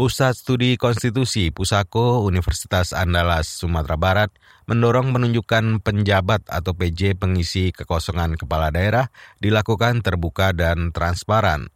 Pusat 0.00 0.32
Studi 0.32 0.70
Konstitusi 0.80 1.52
Pusako 1.52 2.24
Universitas 2.24 2.96
Andalas 2.96 3.52
Sumatera 3.52 4.00
Barat 4.00 4.32
mendorong 4.64 5.12
penunjukan 5.12 5.84
penjabat 5.84 6.40
atau 6.48 6.72
PJ 6.72 7.20
pengisi 7.20 7.68
kekosongan 7.68 8.40
kepala 8.40 8.72
daerah 8.72 9.12
dilakukan 9.44 10.00
terbuka 10.00 10.56
dan 10.56 10.88
transparan. 10.96 11.68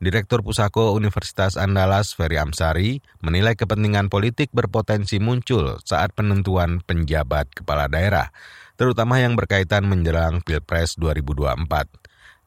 Direktur 0.00 0.40
Pusako 0.40 0.96
Universitas 0.96 1.60
Andalas 1.60 2.16
Ferry 2.16 2.40
Amsari 2.40 3.04
menilai 3.20 3.52
kepentingan 3.60 4.08
politik 4.08 4.48
berpotensi 4.56 5.20
muncul 5.20 5.76
saat 5.84 6.16
penentuan 6.16 6.80
penjabat 6.80 7.52
kepala 7.60 7.92
daerah, 7.92 8.32
terutama 8.80 9.20
yang 9.20 9.36
berkaitan 9.36 9.84
menjelang 9.84 10.40
Pilpres 10.40 10.96
2024. 10.96 11.68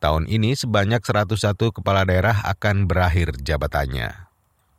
Tahun 0.02 0.26
ini 0.26 0.58
sebanyak 0.58 1.06
101 1.06 1.54
kepala 1.70 2.02
daerah 2.10 2.50
akan 2.50 2.90
berakhir 2.90 3.38
jabatannya. 3.46 4.29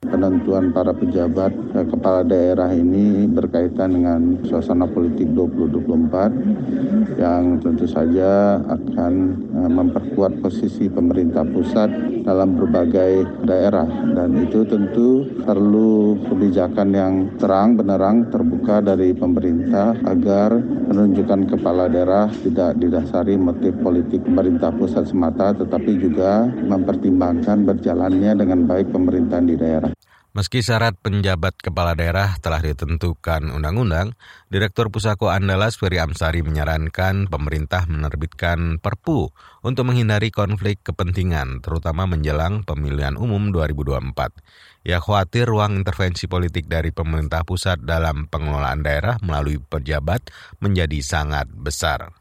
Penentuan 0.00 0.72
para 0.72 0.96
pejabat 0.96 1.52
eh, 1.76 1.84
kepala 1.84 2.24
daerah 2.24 2.72
ini 2.72 3.28
berkaitan 3.28 4.00
dengan 4.00 4.40
suasana 4.48 4.88
politik 4.88 5.28
2024 5.36 7.20
yang 7.20 7.60
tentu 7.60 7.84
saja 7.84 8.64
akan 8.64 9.12
eh, 9.60 9.68
memperkuat 9.68 10.40
posisi 10.40 10.88
pemerintah 10.88 11.44
pusat 11.44 11.92
dalam 12.24 12.56
berbagai 12.56 13.28
daerah 13.44 13.84
dan 14.16 14.40
itu 14.40 14.64
tentu 14.64 15.28
perlu 15.44 16.16
kebijakan 16.32 16.88
yang 16.96 17.14
terang 17.36 17.76
benerang 17.76 18.24
terbuka 18.32 18.80
dari 18.80 19.12
pemerintah 19.12 20.00
agar 20.08 20.64
penunjukan 20.88 21.44
kepala 21.44 21.92
daerah 21.92 22.24
tidak 22.40 22.80
didasari 22.80 23.36
motif 23.36 23.76
politik 23.84 24.24
pemerintah 24.24 24.72
pusat 24.72 25.04
semata 25.12 25.52
tetapi 25.52 25.92
juga 26.00 26.48
mempertimbangkan 26.48 27.68
berjalannya 27.68 28.32
dengan 28.32 28.64
baik 28.64 28.88
pemerintahan 28.96 29.44
di 29.44 29.56
daerah. 29.60 29.89
Meski 30.30 30.62
syarat 30.62 30.94
penjabat 30.94 31.58
kepala 31.58 31.98
daerah 31.98 32.38
telah 32.38 32.62
ditentukan 32.62 33.50
undang-undang, 33.50 34.14
Direktur 34.46 34.86
Pusako 34.86 35.26
Andalas 35.26 35.74
Ferry 35.74 35.98
Amsari 35.98 36.46
menyarankan 36.46 37.26
pemerintah 37.26 37.90
menerbitkan 37.90 38.78
perpu 38.78 39.34
untuk 39.66 39.90
menghindari 39.90 40.30
konflik 40.30 40.86
kepentingan, 40.86 41.66
terutama 41.66 42.06
menjelang 42.06 42.62
pemilihan 42.62 43.18
umum 43.18 43.50
2024. 43.50 44.86
Ia 44.86 45.02
khawatir 45.02 45.50
ruang 45.50 45.82
intervensi 45.82 46.30
politik 46.30 46.70
dari 46.70 46.94
pemerintah 46.94 47.42
pusat 47.42 47.82
dalam 47.82 48.30
pengelolaan 48.30 48.86
daerah 48.86 49.18
melalui 49.26 49.58
pejabat 49.58 50.30
menjadi 50.62 51.02
sangat 51.02 51.50
besar. 51.50 52.19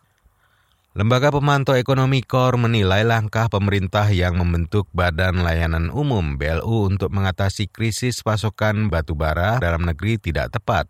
Lembaga 0.98 1.30
Pemantau 1.30 1.78
Ekonomi 1.78 2.26
KOR 2.26 2.58
menilai 2.58 3.06
langkah 3.06 3.46
pemerintah 3.46 4.10
yang 4.10 4.42
membentuk 4.42 4.90
Badan 4.90 5.46
Layanan 5.46 5.94
Umum 5.94 6.42
BLU 6.42 6.90
untuk 6.90 7.14
mengatasi 7.14 7.70
krisis 7.70 8.26
pasokan 8.26 8.90
batu 8.90 9.14
bara 9.14 9.62
dalam 9.62 9.86
negeri 9.86 10.18
tidak 10.18 10.50
tepat. 10.58 10.90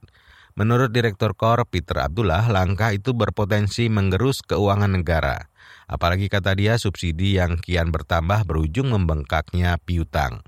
Menurut 0.55 0.95
Direktur 0.95 1.35
KOR 1.35 1.67
Peter 1.67 1.99
Abdullah, 1.99 2.47
langkah 2.47 2.95
itu 2.95 3.11
berpotensi 3.11 3.91
menggerus 3.91 4.39
keuangan 4.39 4.95
negara. 4.95 5.51
Apalagi 5.83 6.31
kata 6.31 6.55
dia 6.55 6.79
subsidi 6.79 7.35
yang 7.35 7.59
kian 7.59 7.91
bertambah 7.91 8.47
berujung 8.47 8.95
membengkaknya 8.95 9.75
piutang. 9.83 10.47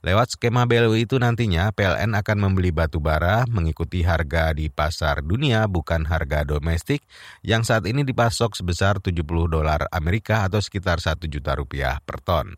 Lewat 0.00 0.32
skema 0.32 0.64
BLU 0.64 0.96
itu 0.96 1.20
nantinya 1.20 1.76
PLN 1.76 2.16
akan 2.16 2.38
membeli 2.40 2.72
batu 2.72 3.04
bara 3.04 3.44
mengikuti 3.44 4.00
harga 4.00 4.48
di 4.56 4.72
pasar 4.72 5.20
dunia 5.20 5.68
bukan 5.68 6.08
harga 6.08 6.40
domestik 6.40 7.04
yang 7.44 7.68
saat 7.68 7.84
ini 7.84 8.00
dipasok 8.00 8.56
sebesar 8.56 8.96
70 9.04 9.20
dolar 9.52 9.84
Amerika 9.92 10.48
atau 10.48 10.56
sekitar 10.56 11.04
1 11.04 11.20
juta 11.28 11.52
rupiah 11.52 12.00
per 12.00 12.16
ton. 12.24 12.48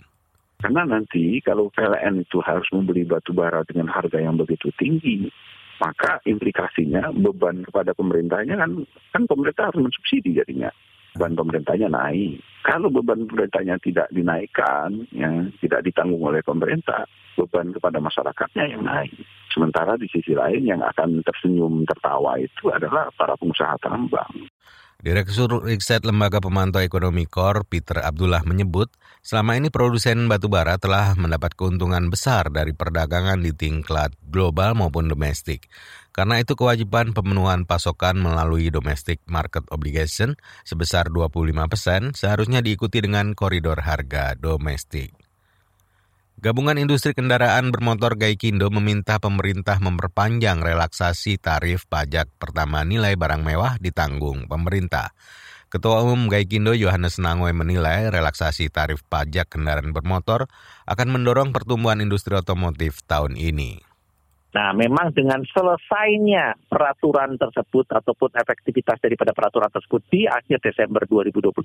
Karena 0.63 0.87
nanti 0.87 1.43
kalau 1.43 1.67
PLN 1.75 2.23
itu 2.23 2.39
harus 2.47 2.71
membeli 2.71 3.03
batu 3.03 3.35
bara 3.35 3.67
dengan 3.67 3.91
harga 3.91 4.23
yang 4.23 4.39
begitu 4.39 4.71
tinggi, 4.79 5.27
maka 5.83 6.23
implikasinya 6.23 7.11
beban 7.11 7.67
kepada 7.67 7.91
pemerintahnya 7.91 8.55
kan 8.55 8.87
kan 9.11 9.23
pemerintah 9.27 9.75
harus 9.75 9.91
mensubsidi 9.91 10.39
jadinya 10.39 10.71
beban 11.19 11.35
pemerintahnya 11.35 11.91
naik. 11.91 12.39
Kalau 12.63 12.95
beban 12.95 13.27
pemerintahnya 13.27 13.75
tidak 13.83 14.07
dinaikkan, 14.15 15.03
ya, 15.11 15.51
tidak 15.59 15.83
ditanggung 15.83 16.23
oleh 16.23 16.47
pemerintah, 16.47 17.11
beban 17.35 17.75
kepada 17.75 17.99
masyarakatnya 17.99 18.65
yang 18.71 18.87
naik. 18.87 19.11
Sementara 19.51 19.99
di 19.99 20.07
sisi 20.07 20.33
lain 20.33 20.65
yang 20.65 20.81
akan 20.81 21.27
tersenyum 21.27 21.83
tertawa 21.85 22.39
itu 22.39 22.71
adalah 22.71 23.11
para 23.19 23.35
pengusaha 23.35 23.75
tambang. 23.83 24.47
Direktur 25.03 25.67
Riset 25.67 26.07
Lembaga 26.07 26.39
Pemantau 26.39 26.79
Ekonomi 26.79 27.27
KOR, 27.27 27.67
Peter 27.67 28.07
Abdullah 28.07 28.47
menyebut, 28.47 28.87
selama 29.19 29.59
ini 29.59 29.67
produsen 29.67 30.31
batubara 30.31 30.79
telah 30.79 31.19
mendapat 31.19 31.59
keuntungan 31.59 32.07
besar 32.07 32.55
dari 32.55 32.71
perdagangan 32.71 33.43
di 33.43 33.51
tingkat 33.51 34.15
global 34.31 34.79
maupun 34.79 35.11
domestik. 35.11 35.67
Karena 36.15 36.39
itu 36.39 36.55
kewajiban 36.55 37.19
pemenuhan 37.19 37.67
pasokan 37.67 38.23
melalui 38.23 38.71
domestic 38.71 39.19
market 39.27 39.67
obligation 39.75 40.39
sebesar 40.63 41.11
25 41.11 41.51
persen 41.67 42.15
seharusnya 42.15 42.63
diikuti 42.63 43.03
dengan 43.03 43.35
koridor 43.35 43.83
harga 43.83 44.39
domestik. 44.39 45.22
Gabungan 46.41 46.81
Industri 46.81 47.13
Kendaraan 47.13 47.69
Bermotor 47.69 48.17
Gaikindo 48.17 48.73
meminta 48.73 49.21
pemerintah 49.21 49.77
memperpanjang 49.85 50.65
relaksasi 50.65 51.37
tarif 51.37 51.85
pajak 51.85 52.33
pertama 52.41 52.81
nilai 52.89 53.21
barang 53.21 53.45
mewah 53.45 53.77
ditanggung 53.77 54.49
pemerintah. 54.49 55.13
Ketua 55.69 56.01
Umum 56.01 56.33
Gaikindo 56.33 56.73
Yohanes 56.73 57.21
Nangoy 57.21 57.53
menilai 57.53 58.09
relaksasi 58.09 58.73
tarif 58.73 59.05
pajak 59.13 59.53
kendaraan 59.53 59.93
bermotor 59.93 60.49
akan 60.89 61.09
mendorong 61.13 61.53
pertumbuhan 61.53 62.01
industri 62.01 62.33
otomotif 62.33 63.05
tahun 63.05 63.37
ini. 63.37 63.92
Nah, 64.53 64.77
memang 64.77 65.17
dengan 65.17 65.41
selesainya 65.49 66.69
peraturan 66.69 67.41
tersebut 67.41 67.89
ataupun 67.89 68.37
efektivitas 68.37 69.01
daripada 69.01 69.33
peraturan 69.33 69.73
tersebut 69.73 70.05
di 70.13 70.29
akhir 70.29 70.61
Desember 70.61 71.09
2021, 71.09 71.57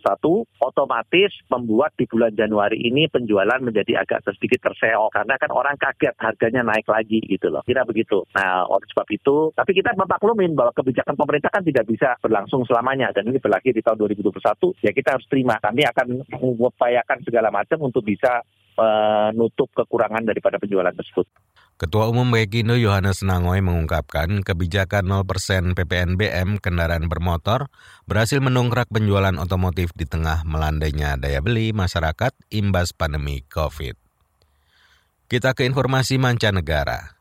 otomatis 0.64 1.32
membuat 1.52 1.92
di 2.00 2.08
bulan 2.08 2.32
Januari 2.32 2.80
ini 2.80 3.12
penjualan 3.12 3.60
menjadi 3.60 4.08
agak 4.08 4.24
sedikit 4.32 4.72
terseok 4.72 5.12
karena 5.12 5.36
kan 5.36 5.52
orang 5.52 5.76
kaget 5.76 6.16
harganya 6.16 6.64
naik 6.64 6.88
lagi 6.88 7.20
gitu 7.28 7.52
loh. 7.52 7.60
Kira 7.68 7.84
begitu. 7.84 8.24
Nah, 8.32 8.64
oleh 8.72 8.88
sebab 8.88 9.08
itu, 9.12 9.52
tapi 9.52 9.76
kita 9.76 9.92
memaklumin 10.00 10.56
bahwa 10.56 10.72
kebijakan 10.72 11.20
pemerintah 11.20 11.52
kan 11.52 11.68
tidak 11.68 11.84
bisa 11.92 12.16
berlangsung 12.24 12.64
selamanya 12.64 13.12
dan 13.12 13.28
ini 13.28 13.36
berlaku 13.44 13.76
di 13.76 13.84
tahun 13.84 14.00
2021, 14.00 14.80
ya 14.80 14.96
kita 14.96 15.20
harus 15.20 15.28
terima. 15.28 15.60
Kami 15.60 15.84
akan 15.84 16.24
mengupayakan 16.40 17.20
segala 17.28 17.52
macam 17.52 17.84
untuk 17.84 18.08
bisa 18.08 18.40
menutup 18.78 19.74
kekurangan 19.74 20.22
daripada 20.22 20.62
penjualan 20.62 20.94
tersebut. 20.94 21.26
Ketua 21.78 22.10
Umum 22.10 22.34
Gaikindo 22.34 22.74
Yohanes 22.74 23.22
Nangoy 23.22 23.62
mengungkapkan 23.62 24.42
kebijakan 24.42 25.06
0% 25.14 25.78
PPNBM 25.78 26.58
kendaraan 26.58 27.06
bermotor 27.06 27.70
berhasil 28.10 28.42
mendongkrak 28.42 28.90
penjualan 28.90 29.38
otomotif 29.38 29.94
di 29.94 30.10
tengah 30.10 30.42
melandainya 30.42 31.22
daya 31.22 31.38
beli 31.38 31.78
masyarakat 31.78 32.34
imbas 32.50 32.98
pandemi 32.98 33.46
COVID. 33.46 33.94
Kita 35.30 35.54
ke 35.54 35.70
informasi 35.70 36.18
mancanegara. 36.18 37.14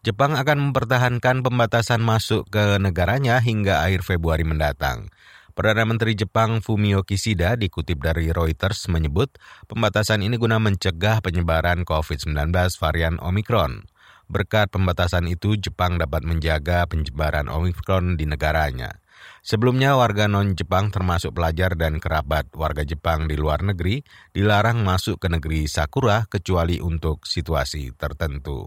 Jepang 0.00 0.40
akan 0.40 0.72
mempertahankan 0.72 1.44
pembatasan 1.44 2.00
masuk 2.00 2.48
ke 2.48 2.80
negaranya 2.80 3.44
hingga 3.44 3.84
akhir 3.84 4.08
Februari 4.08 4.48
mendatang. 4.48 5.12
Perdana 5.52 5.84
Menteri 5.84 6.16
Jepang 6.16 6.64
Fumio 6.64 7.04
Kishida 7.04 7.60
dikutip 7.60 8.00
dari 8.00 8.32
Reuters 8.32 8.88
menyebut 8.88 9.36
pembatasan 9.68 10.24
ini 10.24 10.40
guna 10.40 10.56
mencegah 10.56 11.20
penyebaran 11.20 11.84
COVID-19 11.84 12.56
varian 12.80 13.20
Omicron. 13.20 13.84
Berkat 14.32 14.72
pembatasan 14.72 15.28
itu, 15.28 15.60
Jepang 15.60 16.00
dapat 16.00 16.24
menjaga 16.24 16.88
penyebaran 16.88 17.52
Omicron 17.52 18.16
di 18.16 18.24
negaranya. 18.24 18.96
Sebelumnya, 19.44 19.92
warga 19.92 20.24
non-Jepang 20.24 20.88
termasuk 20.88 21.36
pelajar 21.36 21.76
dan 21.76 22.00
kerabat 22.00 22.48
warga 22.56 22.80
Jepang 22.80 23.28
di 23.28 23.36
luar 23.36 23.60
negeri 23.60 24.00
dilarang 24.32 24.80
masuk 24.80 25.20
ke 25.20 25.28
negeri 25.28 25.68
Sakura 25.68 26.24
kecuali 26.32 26.80
untuk 26.80 27.28
situasi 27.28 27.92
tertentu. 27.92 28.64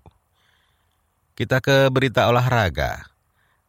Kita 1.34 1.66
ke 1.66 1.90
berita 1.90 2.30
olahraga. 2.30 3.15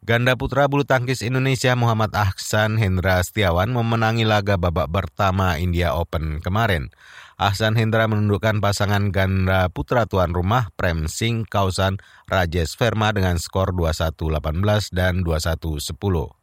Ganda 0.05 0.37
putra 0.37 0.69
bulu 0.69 0.85
tangkis 0.85 1.25
Indonesia 1.25 1.73
Muhammad 1.73 2.13
Ahsan 2.13 2.77
Hendra 2.77 3.17
Setiawan 3.25 3.73
memenangi 3.73 4.29
laga 4.29 4.53
babak 4.53 4.93
pertama 4.93 5.57
India 5.57 5.97
Open 5.97 6.37
kemarin. 6.37 6.93
Ahsan 7.37 7.73
Hendra 7.73 8.05
menundukkan 8.05 8.61
pasangan 8.61 9.09
ganda 9.09 9.73
putra 9.73 10.05
tuan 10.05 10.37
rumah 10.37 10.69
Prem 10.77 11.09
Singh 11.09 11.49
Kausan 11.49 11.97
Rajesh 12.29 12.77
Verma 12.77 13.09
dengan 13.09 13.41
skor 13.41 13.73
21-18 13.73 14.93
dan 14.93 15.25
21-10. 15.25 16.37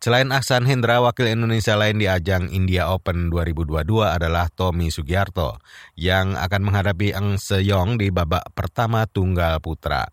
Selain 0.00 0.32
Aksan 0.32 0.64
Hendra, 0.64 1.04
wakil 1.04 1.28
Indonesia 1.28 1.76
lain 1.76 2.00
di 2.00 2.08
ajang 2.08 2.48
India 2.48 2.88
Open 2.88 3.28
2022 3.28 3.84
adalah 4.00 4.48
Tommy 4.48 4.88
Sugiarto 4.88 5.60
yang 5.92 6.40
akan 6.40 6.72
menghadapi 6.72 7.12
Eng 7.12 7.36
Seyong 7.36 8.00
di 8.00 8.08
babak 8.08 8.48
pertama 8.56 9.04
tunggal 9.04 9.60
putra. 9.60 10.08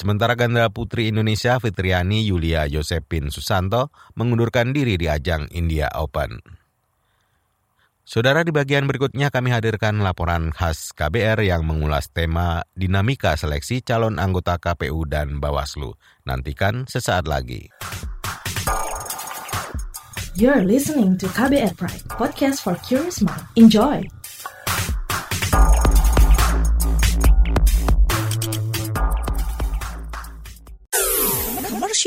Sementara 0.00 0.32
ganda 0.32 0.64
putri 0.72 1.12
Indonesia 1.12 1.60
Fitriani 1.60 2.24
Yulia 2.24 2.64
Yosepin 2.64 3.28
Susanto 3.28 3.92
mengundurkan 4.16 4.72
diri 4.72 4.96
di 4.96 5.12
ajang 5.12 5.52
India 5.52 5.92
Open. 5.92 6.40
Saudara 8.00 8.40
di 8.40 8.48
bagian 8.48 8.88
berikutnya 8.88 9.28
kami 9.28 9.52
hadirkan 9.52 10.00
laporan 10.00 10.56
khas 10.56 10.96
KBR 10.96 11.44
yang 11.44 11.68
mengulas 11.68 12.08
tema 12.08 12.64
dinamika 12.72 13.36
seleksi 13.36 13.84
calon 13.84 14.16
anggota 14.16 14.56
KPU 14.56 15.04
dan 15.04 15.36
Bawaslu. 15.36 15.92
Nantikan 16.24 16.88
sesaat 16.88 17.28
lagi. 17.28 17.68
You're 20.32 20.64
listening 20.64 21.20
to 21.20 21.28
KBR 21.28 21.76
Pride, 21.76 22.08
podcast 22.08 22.64
for 22.64 22.72
curious 22.88 23.20
mind. 23.20 23.44
Enjoy! 23.60 24.19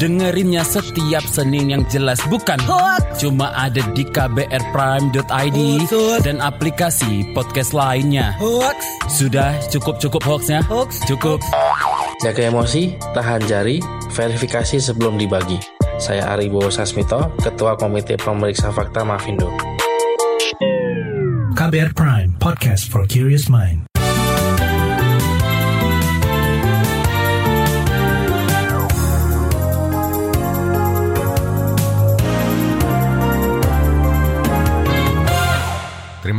Dengerinnya 0.00 0.64
setiap 0.64 1.20
Senin 1.28 1.76
yang 1.76 1.84
jelas 1.92 2.16
bukan 2.32 2.56
Hoax. 2.64 3.20
Cuma 3.20 3.52
ada 3.52 3.84
di 3.92 4.08
kbrprime.id. 4.08 5.58
Dan 6.24 6.40
aplikasi 6.40 7.36
podcast 7.36 7.76
lainnya 7.76 8.32
Hoax. 8.40 8.80
Sudah 9.12 9.60
cukup-cukup 9.68 10.24
hoaxnya? 10.24 10.64
Hoax. 10.64 11.04
Cukup 11.04 11.44
Jaga 12.24 12.48
emosi, 12.48 12.96
tahan 13.12 13.44
jari, 13.44 13.84
verifikasi 14.16 14.80
sebelum 14.80 15.20
dibagi. 15.20 15.60
Saya 16.00 16.32
Ari 16.32 16.48
Bowo 16.48 16.72
Sasmito, 16.72 17.36
Ketua 17.36 17.76
Komite 17.76 18.16
Pemeriksa 18.16 18.72
Fakta 18.72 19.04
Mafindo. 19.04 19.52
KBR 21.60 21.92
Prime, 21.92 22.40
podcast 22.40 22.88
for 22.88 23.04
curious 23.04 23.52
mind. 23.52 23.89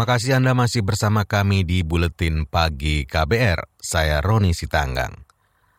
Terima 0.02 0.18
kasih 0.18 0.34
Anda 0.42 0.58
masih 0.58 0.82
bersama 0.82 1.30
kami 1.30 1.62
di 1.62 1.86
Buletin 1.86 2.50
Pagi 2.50 3.06
KBR. 3.06 3.70
Saya 3.78 4.18
Roni 4.18 4.50
Sitanggang. 4.58 5.14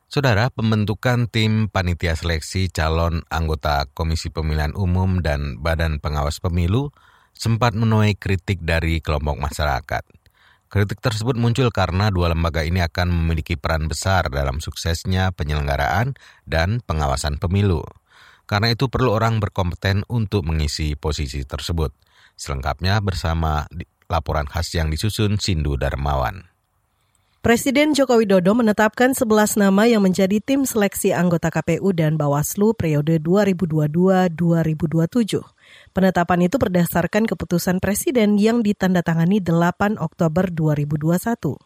Saudara, 0.06 0.46
pembentukan 0.46 1.26
tim 1.26 1.66
panitia 1.66 2.14
seleksi 2.14 2.70
calon 2.70 3.26
anggota 3.34 3.90
Komisi 3.90 4.30
Pemilihan 4.30 4.78
Umum 4.78 5.26
dan 5.26 5.58
Badan 5.58 5.98
Pengawas 5.98 6.38
Pemilu 6.38 6.94
sempat 7.34 7.74
menuai 7.74 8.14
kritik 8.14 8.62
dari 8.62 9.02
kelompok 9.02 9.42
masyarakat. 9.42 10.06
Kritik 10.70 11.02
tersebut 11.02 11.34
muncul 11.34 11.74
karena 11.74 12.14
dua 12.14 12.30
lembaga 12.30 12.62
ini 12.62 12.78
akan 12.78 13.10
memiliki 13.10 13.58
peran 13.58 13.90
besar 13.90 14.30
dalam 14.30 14.62
suksesnya 14.62 15.34
penyelenggaraan 15.34 16.14
dan 16.46 16.78
pengawasan 16.86 17.42
pemilu. 17.42 17.82
Karena 18.46 18.70
itu 18.70 18.86
perlu 18.86 19.18
orang 19.18 19.42
berkompeten 19.42 20.06
untuk 20.06 20.46
mengisi 20.46 20.94
posisi 20.94 21.42
tersebut. 21.42 21.90
Selengkapnya 22.38 23.02
bersama 23.02 23.66
laporan 24.12 24.44
khas 24.44 24.76
yang 24.76 24.92
disusun 24.92 25.40
Sindu 25.40 25.80
Darmawan. 25.80 26.52
Presiden 27.42 27.90
Joko 27.90 28.22
Widodo 28.22 28.54
menetapkan 28.54 29.18
11 29.18 29.58
nama 29.58 29.82
yang 29.82 30.06
menjadi 30.06 30.38
tim 30.38 30.62
seleksi 30.62 31.10
anggota 31.10 31.50
KPU 31.50 31.90
dan 31.90 32.14
Bawaslu 32.14 32.70
periode 32.70 33.18
2022-2027. 33.18 35.42
Penetapan 35.90 36.46
itu 36.46 36.56
berdasarkan 36.62 37.26
keputusan 37.26 37.82
Presiden 37.82 38.38
yang 38.38 38.62
ditandatangani 38.62 39.42
8 39.42 39.98
Oktober 39.98 40.54
2021. 40.54 41.58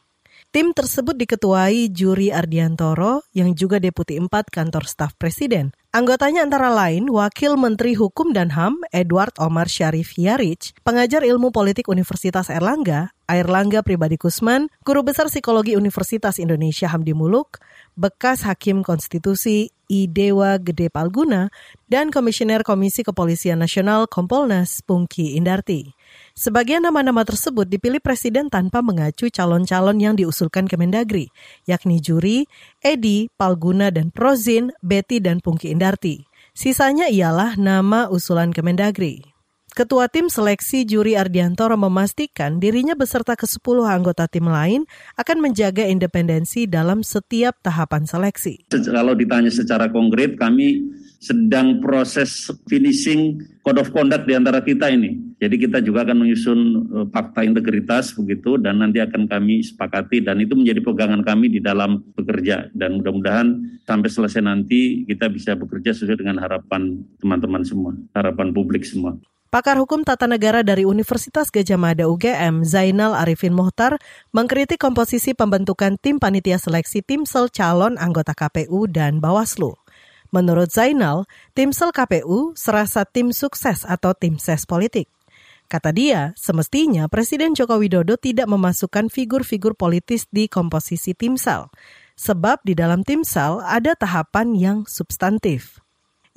Tim 0.48 0.72
tersebut 0.72 1.12
diketuai 1.12 1.92
Juri 1.92 2.32
Ardiantoro 2.32 3.28
yang 3.36 3.52
juga 3.52 3.76
Deputi 3.76 4.16
4 4.16 4.32
Kantor 4.48 4.88
Staf 4.88 5.12
Presiden. 5.20 5.76
Anggotanya 5.96 6.44
antara 6.44 6.68
lain 6.68 7.08
Wakil 7.08 7.56
Menteri 7.56 7.96
Hukum 7.96 8.36
dan 8.36 8.52
HAM 8.52 8.84
Edward 8.92 9.32
Omar 9.40 9.64
Syarif 9.64 10.12
Yarich, 10.20 10.76
pengajar 10.84 11.24
ilmu 11.24 11.48
politik 11.48 11.88
Universitas 11.88 12.52
Erlangga, 12.52 13.16
Airlangga 13.24 13.80
Pribadi 13.80 14.20
Kusman, 14.20 14.68
Guru 14.84 15.08
Besar 15.08 15.32
Psikologi 15.32 15.72
Universitas 15.72 16.36
Indonesia 16.36 16.92
Hamdi 16.92 17.16
Muluk, 17.16 17.64
bekas 17.96 18.44
Hakim 18.44 18.84
Konstitusi 18.84 19.72
I 19.88 20.04
Dewa 20.12 20.60
Gede 20.60 20.92
Palguna, 20.92 21.48
dan 21.88 22.12
Komisioner 22.12 22.60
Komisi 22.60 23.00
Kepolisian 23.00 23.64
Nasional 23.64 24.04
Kompolnas 24.04 24.84
Pungki 24.84 25.32
Indarti. 25.40 25.95
Sebagian 26.36 26.84
nama-nama 26.84 27.24
tersebut 27.24 27.64
dipilih 27.64 27.96
Presiden 27.96 28.52
tanpa 28.52 28.84
mengacu 28.84 29.32
calon-calon 29.32 29.96
yang 29.96 30.20
diusulkan 30.20 30.68
Kemendagri, 30.68 31.32
yakni 31.64 31.96
Juri, 31.96 32.44
Edi, 32.84 33.32
Palguna, 33.40 33.88
dan 33.88 34.12
Prozin, 34.12 34.68
Betty, 34.84 35.16
dan 35.16 35.40
Pungki 35.40 35.72
Indarti. 35.72 36.28
Sisanya 36.52 37.08
ialah 37.08 37.56
nama 37.56 38.12
usulan 38.12 38.52
Kemendagri. 38.52 39.24
Ketua 39.72 40.12
Tim 40.12 40.28
Seleksi 40.28 40.84
Juri 40.84 41.16
Ardiantoro 41.16 41.80
memastikan 41.80 42.60
dirinya 42.60 42.92
beserta 42.92 43.32
ke-10 43.32 43.88
anggota 43.88 44.28
tim 44.28 44.44
lain 44.44 44.84
akan 45.16 45.40
menjaga 45.40 45.88
independensi 45.88 46.68
dalam 46.68 47.00
setiap 47.00 47.56
tahapan 47.64 48.04
seleksi. 48.04 48.68
Kalau 48.68 49.16
ditanya 49.16 49.48
secara 49.48 49.88
konkret, 49.88 50.36
kami 50.36 50.84
sedang 51.16 51.80
proses 51.80 52.52
finishing 52.68 53.40
code 53.64 53.80
of 53.80 53.88
conduct 53.96 54.28
di 54.28 54.36
antara 54.36 54.60
kita 54.60 54.92
ini. 54.92 55.25
Jadi 55.36 55.68
kita 55.68 55.84
juga 55.84 56.08
akan 56.08 56.24
menyusun 56.24 56.60
fakta 57.12 57.44
integritas 57.44 58.16
begitu 58.16 58.56
dan 58.56 58.80
nanti 58.80 59.04
akan 59.04 59.28
kami 59.28 59.60
sepakati 59.60 60.24
dan 60.24 60.40
itu 60.40 60.56
menjadi 60.56 60.80
pegangan 60.80 61.20
kami 61.20 61.52
di 61.52 61.60
dalam 61.60 62.00
bekerja 62.16 62.72
dan 62.72 62.96
mudah-mudahan 62.96 63.52
sampai 63.84 64.08
selesai 64.08 64.40
nanti 64.40 65.04
kita 65.04 65.28
bisa 65.28 65.52
bekerja 65.52 65.92
sesuai 65.92 66.24
dengan 66.24 66.40
harapan 66.40 67.04
teman-teman 67.20 67.60
semua, 67.68 67.92
harapan 68.16 68.48
publik 68.56 68.88
semua. 68.88 69.12
Pakar 69.52 69.76
Hukum 69.76 70.08
Tata 70.08 70.24
Negara 70.24 70.64
dari 70.64 70.88
Universitas 70.88 71.52
Gajah 71.52 71.78
Mada 71.78 72.08
UGM, 72.08 72.64
Zainal 72.64 73.12
Arifin 73.12 73.52
Mohtar, 73.52 74.00
mengkritik 74.32 74.80
komposisi 74.80 75.32
pembentukan 75.32 76.00
tim 76.00 76.16
panitia 76.16 76.56
seleksi 76.56 77.04
timsel 77.04 77.52
calon 77.52 78.00
anggota 78.00 78.32
KPU 78.32 78.88
dan 78.88 79.20
Bawaslu. 79.20 79.76
Menurut 80.34 80.72
Zainal, 80.74 81.24
timsel 81.56 81.94
KPU 81.94 82.52
serasa 82.52 83.08
tim 83.08 83.30
sukses 83.30 83.86
atau 83.88 84.12
tim 84.12 84.36
ses 84.36 84.66
politik. 84.66 85.08
Kata 85.66 85.90
dia, 85.90 86.30
semestinya 86.38 87.10
Presiden 87.10 87.50
Joko 87.50 87.82
Widodo 87.82 88.14
tidak 88.14 88.46
memasukkan 88.46 89.10
figur-figur 89.10 89.74
politis 89.74 90.30
di 90.30 90.46
komposisi 90.46 91.10
timsel, 91.10 91.74
sebab 92.14 92.62
di 92.62 92.78
dalam 92.78 93.02
timsel 93.02 93.58
ada 93.66 93.98
tahapan 93.98 94.54
yang 94.54 94.78
substantif. 94.86 95.82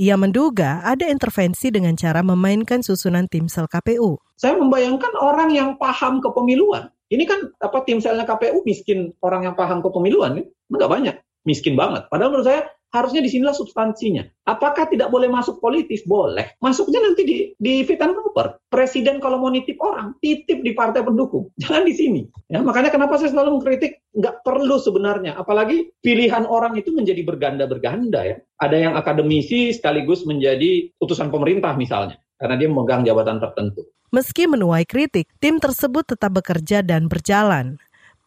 Ia 0.02 0.18
menduga 0.18 0.82
ada 0.82 1.06
intervensi 1.06 1.70
dengan 1.70 1.94
cara 1.94 2.26
memainkan 2.26 2.82
susunan 2.82 3.30
timsel 3.30 3.70
KPU. 3.70 4.18
Saya 4.34 4.58
membayangkan 4.58 5.14
orang 5.22 5.54
yang 5.54 5.78
paham 5.78 6.26
kepemiluan. 6.26 6.90
Ini 7.14 7.30
kan 7.30 7.54
apa 7.62 7.86
timselnya 7.86 8.26
KPU 8.26 8.66
miskin 8.66 9.14
orang 9.22 9.46
yang 9.46 9.54
paham 9.54 9.86
kepemiluan, 9.86 10.42
enggak 10.74 10.90
banyak, 10.90 11.16
miskin 11.46 11.78
banget. 11.78 12.10
Padahal 12.10 12.34
menurut 12.34 12.50
saya 12.50 12.66
harusnya 12.90 13.22
di 13.22 13.30
sinilah 13.30 13.54
substansinya. 13.54 14.26
Apakah 14.50 14.90
tidak 14.90 15.14
boleh 15.14 15.30
masuk 15.30 15.62
politis? 15.62 16.02
Boleh. 16.06 16.58
Masuknya 16.62 17.02
nanti 17.06 17.22
di, 17.22 17.38
di 17.58 17.86
fit 17.86 18.02
and 18.02 18.18
proper. 18.18 18.58
Presiden 18.70 19.22
kalau 19.22 19.38
mau 19.38 19.54
nitip 19.54 19.78
orang, 19.82 20.18
titip 20.22 20.66
di 20.66 20.74
partai 20.74 21.06
pendukung. 21.06 21.54
Jangan 21.62 21.86
di 21.86 21.94
sini. 21.94 22.22
Ya, 22.50 22.66
makanya 22.66 22.90
kenapa 22.90 23.22
saya 23.22 23.30
selalu 23.34 23.62
mengkritik, 23.62 24.02
nggak 24.18 24.42
perlu 24.42 24.82
sebenarnya. 24.82 25.38
Apalagi 25.38 25.94
pilihan 26.02 26.50
orang 26.50 26.78
itu 26.78 26.90
menjadi 26.90 27.22
berganda-berganda 27.22 28.22
ya. 28.26 28.38
Ada 28.60 28.78
yang 28.90 28.94
akademisi 28.98 29.72
sekaligus 29.72 30.26
menjadi 30.26 30.90
utusan 30.98 31.30
pemerintah 31.30 31.78
misalnya. 31.78 32.18
Karena 32.40 32.56
dia 32.56 32.72
memegang 32.72 33.04
jabatan 33.04 33.38
tertentu. 33.38 33.84
Meski 34.10 34.50
menuai 34.50 34.90
kritik, 34.90 35.30
tim 35.38 35.62
tersebut 35.62 36.02
tetap 36.02 36.34
bekerja 36.34 36.82
dan 36.82 37.06
berjalan. 37.06 37.78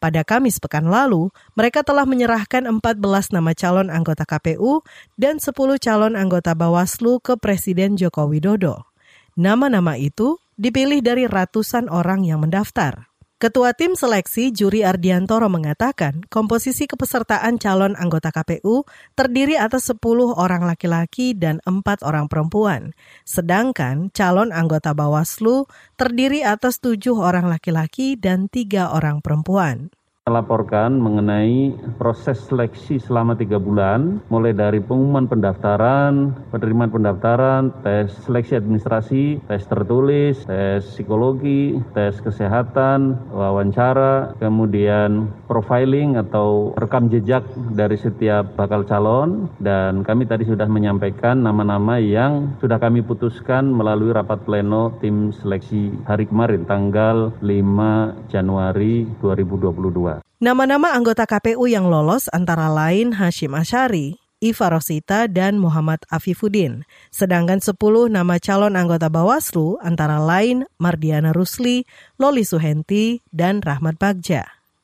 Pada 0.03 0.27
Kamis 0.27 0.59
pekan 0.59 0.91
lalu, 0.91 1.31
mereka 1.55 1.79
telah 1.79 2.03
menyerahkan 2.03 2.67
14 2.67 2.99
nama 3.31 3.55
calon 3.55 3.87
anggota 3.87 4.27
KPU 4.27 4.83
dan 5.15 5.39
10 5.39 5.55
calon 5.79 6.19
anggota 6.19 6.51
Bawaslu 6.51 7.23
ke 7.23 7.39
Presiden 7.39 7.95
Joko 7.95 8.27
Widodo. 8.27 8.91
Nama-nama 9.39 9.95
itu 9.95 10.43
dipilih 10.59 10.99
dari 10.99 11.23
ratusan 11.23 11.87
orang 11.87 12.27
yang 12.27 12.43
mendaftar. 12.43 13.12
Ketua 13.43 13.75
Tim 13.75 13.91
Seleksi 13.91 14.55
Juri 14.55 14.87
Ardiantoro 14.87 15.51
mengatakan 15.51 16.23
komposisi 16.31 16.87
kepesertaan 16.87 17.59
calon 17.59 17.91
anggota 17.99 18.31
KPU 18.31 18.87
terdiri 19.19 19.59
atas 19.59 19.91
10 19.91 19.99
orang 20.31 20.63
laki-laki 20.63 21.35
dan 21.35 21.59
4 21.67 22.07
orang 22.07 22.31
perempuan. 22.31 22.95
Sedangkan 23.27 24.07
calon 24.15 24.55
anggota 24.55 24.95
Bawaslu 24.95 25.67
terdiri 25.99 26.39
atas 26.47 26.79
7 26.79 27.19
orang 27.19 27.51
laki-laki 27.51 28.15
dan 28.15 28.47
3 28.47 28.95
orang 28.95 29.19
perempuan 29.19 29.91
melaporkan 30.23 31.03
mengenai 31.03 31.75
proses 31.99 32.39
seleksi 32.47 32.95
selama 32.95 33.35
tiga 33.35 33.59
bulan, 33.59 34.23
mulai 34.31 34.55
dari 34.55 34.79
pengumuman 34.79 35.27
pendaftaran, 35.27 36.31
penerimaan 36.47 36.95
pendaftaran, 36.95 37.75
tes 37.83 38.07
seleksi 38.23 38.55
administrasi, 38.55 39.43
tes 39.51 39.67
tertulis, 39.67 40.47
tes 40.47 40.79
psikologi, 40.79 41.75
tes 41.91 42.15
kesehatan, 42.23 43.19
wawancara, 43.35 44.31
kemudian 44.39 45.27
profiling 45.51 46.15
atau 46.15 46.71
rekam 46.79 47.11
jejak 47.11 47.43
dari 47.75 47.99
setiap 47.99 48.55
bakal 48.55 48.87
calon, 48.87 49.51
dan 49.59 50.07
kami 50.07 50.23
tadi 50.23 50.47
sudah 50.47 50.71
menyampaikan 50.71 51.43
nama-nama 51.43 51.99
yang 51.99 52.55
sudah 52.63 52.79
kami 52.79 53.03
putuskan 53.03 53.75
melalui 53.75 54.15
rapat 54.15 54.39
pleno 54.47 54.95
tim 55.03 55.35
seleksi 55.35 55.91
hari 56.07 56.31
kemarin, 56.31 56.63
tanggal 56.63 57.35
5 57.43 58.31
Januari 58.31 59.03
2022. 59.19 60.12
Nama-nama 60.43 60.91
anggota 60.91 61.23
KPU 61.23 61.63
yang 61.71 61.87
lolos 61.87 62.27
antara 62.35 62.67
lain 62.67 63.15
Hashim 63.15 63.55
Asyari, 63.55 64.19
Iva 64.43 64.67
Rosita, 64.75 65.31
dan 65.31 65.55
Muhammad 65.55 66.03
Afifuddin. 66.11 66.83
Sedangkan 67.07 67.63
10 67.63 67.79
nama 68.11 68.35
calon 68.43 68.75
anggota 68.75 69.07
Bawaslu 69.07 69.79
antara 69.79 70.19
lain 70.19 70.67
Mardiana 70.75 71.31
Rusli, 71.31 71.87
Loli 72.19 72.43
Suhenti, 72.43 73.23
dan 73.31 73.63
Rahmat 73.63 73.95
Bagja. 73.95 74.43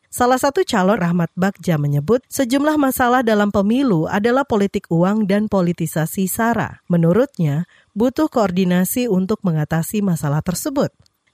Salah 0.09 0.41
satu 0.41 0.65
calon 0.65 0.97
Rahmat 0.97 1.29
Bagja 1.37 1.77
menyebut 1.77 2.25
sejumlah 2.31 2.81
masalah 2.81 3.21
dalam 3.21 3.53
pemilu 3.53 4.09
adalah 4.09 4.41
politik 4.41 4.89
uang 4.89 5.29
dan 5.29 5.45
politisasi 5.45 6.25
SARA. 6.25 6.81
Menurutnya, 6.89 7.69
butuh 7.93 8.25
koordinasi 8.25 9.05
untuk 9.05 9.43
mengatasi 9.45 10.01
masalah 10.01 10.41
tersebut. 10.41 10.89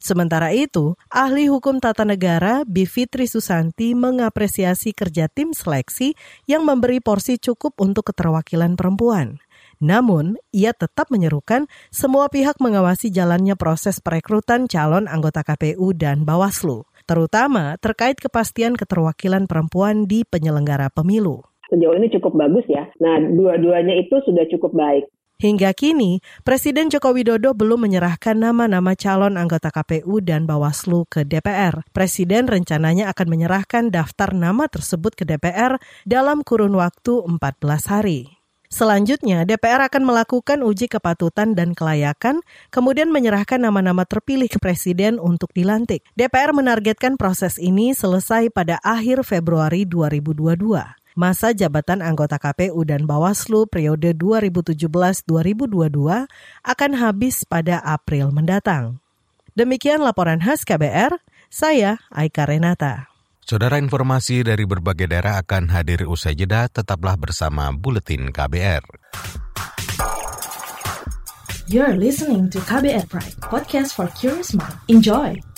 Sementara 0.06 0.54
itu, 0.54 0.94
ahli 1.10 1.50
hukum 1.50 1.82
tata 1.82 2.06
negara 2.06 2.62
Bivitri 2.62 3.26
Susanti 3.26 3.98
mengapresiasi 3.98 4.94
kerja 4.94 5.26
tim 5.26 5.50
seleksi 5.50 6.14
yang 6.46 6.62
memberi 6.62 7.02
porsi 7.02 7.42
cukup 7.42 7.74
untuk 7.82 8.14
keterwakilan 8.14 8.78
perempuan. 8.78 9.42
Namun, 9.82 10.38
ia 10.54 10.78
tetap 10.78 11.10
menyerukan 11.10 11.66
semua 11.90 12.30
pihak 12.30 12.62
mengawasi 12.62 13.10
jalannya 13.10 13.58
proses 13.58 13.98
perekrutan 13.98 14.70
calon 14.70 15.10
anggota 15.10 15.42
KPU 15.42 15.98
dan 15.98 16.22
Bawaslu, 16.22 16.86
terutama 17.10 17.74
terkait 17.82 18.22
kepastian 18.22 18.78
keterwakilan 18.78 19.50
perempuan 19.50 20.06
di 20.06 20.22
penyelenggara 20.22 20.94
pemilu. 20.94 21.42
Sejauh 21.74 21.98
ini 21.98 22.14
cukup 22.14 22.38
bagus 22.38 22.70
ya. 22.70 22.86
Nah, 23.02 23.18
dua-duanya 23.26 23.98
itu 23.98 24.22
sudah 24.22 24.46
cukup 24.54 24.70
baik. 24.70 25.10
Hingga 25.36 25.76
kini, 25.76 26.24
Presiden 26.48 26.88
Joko 26.88 27.12
Widodo 27.12 27.52
belum 27.52 27.84
menyerahkan 27.84 28.40
nama-nama 28.40 28.96
calon 28.96 29.36
anggota 29.36 29.68
KPU 29.68 30.24
dan 30.24 30.48
Bawaslu 30.48 31.04
ke 31.12 31.28
DPR. 31.28 31.84
Presiden 31.92 32.48
rencananya 32.48 33.12
akan 33.12 33.28
menyerahkan 33.28 33.92
daftar 33.92 34.32
nama 34.32 34.72
tersebut 34.72 35.12
ke 35.12 35.28
DPR 35.28 35.76
dalam 36.08 36.40
kurun 36.40 36.80
waktu 36.80 37.28
14 37.28 37.52
hari. 37.92 38.40
Selanjutnya, 38.72 39.44
DPR 39.44 39.84
akan 39.92 40.08
melakukan 40.08 40.64
uji 40.64 40.88
kepatutan 40.88 41.52
dan 41.52 41.76
kelayakan, 41.76 42.40
kemudian 42.72 43.12
menyerahkan 43.12 43.60
nama-nama 43.60 44.08
terpilih 44.08 44.48
ke 44.48 44.64
Presiden 44.64 45.20
untuk 45.20 45.52
dilantik. 45.52 46.08
DPR 46.16 46.56
menargetkan 46.56 47.20
proses 47.20 47.60
ini 47.60 47.92
selesai 47.92 48.48
pada 48.56 48.80
akhir 48.80 49.28
Februari 49.28 49.84
2022 49.84 51.04
masa 51.16 51.56
jabatan 51.56 52.04
anggota 52.04 52.36
KPU 52.38 52.84
dan 52.84 53.08
Bawaslu 53.08 53.66
periode 53.66 54.14
2017-2022 54.20 55.26
akan 56.62 56.92
habis 57.00 57.48
pada 57.48 57.80
April 57.82 58.36
mendatang. 58.36 59.00
Demikian 59.56 60.04
laporan 60.04 60.44
khas 60.44 60.68
KBR, 60.68 61.16
saya 61.48 62.04
Aika 62.12 62.44
Renata. 62.44 63.08
Saudara 63.48 63.80
informasi 63.80 64.44
dari 64.44 64.68
berbagai 64.68 65.08
daerah 65.08 65.40
akan 65.40 65.72
hadir 65.72 66.04
usai 66.04 66.36
jeda, 66.36 66.68
tetaplah 66.68 67.16
bersama 67.16 67.72
Buletin 67.72 68.36
KBR. 68.36 68.84
You're 71.72 71.98
listening 71.98 72.52
to 72.54 72.62
KBR 72.62 73.10
Pride, 73.10 73.38
podcast 73.42 73.98
for 73.98 74.06
curious 74.14 74.54
mind. 74.54 74.78
Enjoy! 74.86 75.55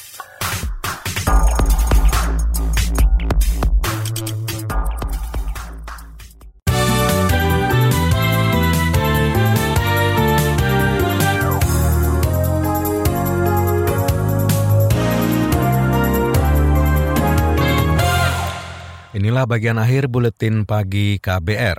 Inilah 19.38 19.54
bagian 19.54 19.78
akhir 19.78 20.10
buletin 20.10 20.65
pagi 20.65 21.21
KBR. 21.21 21.78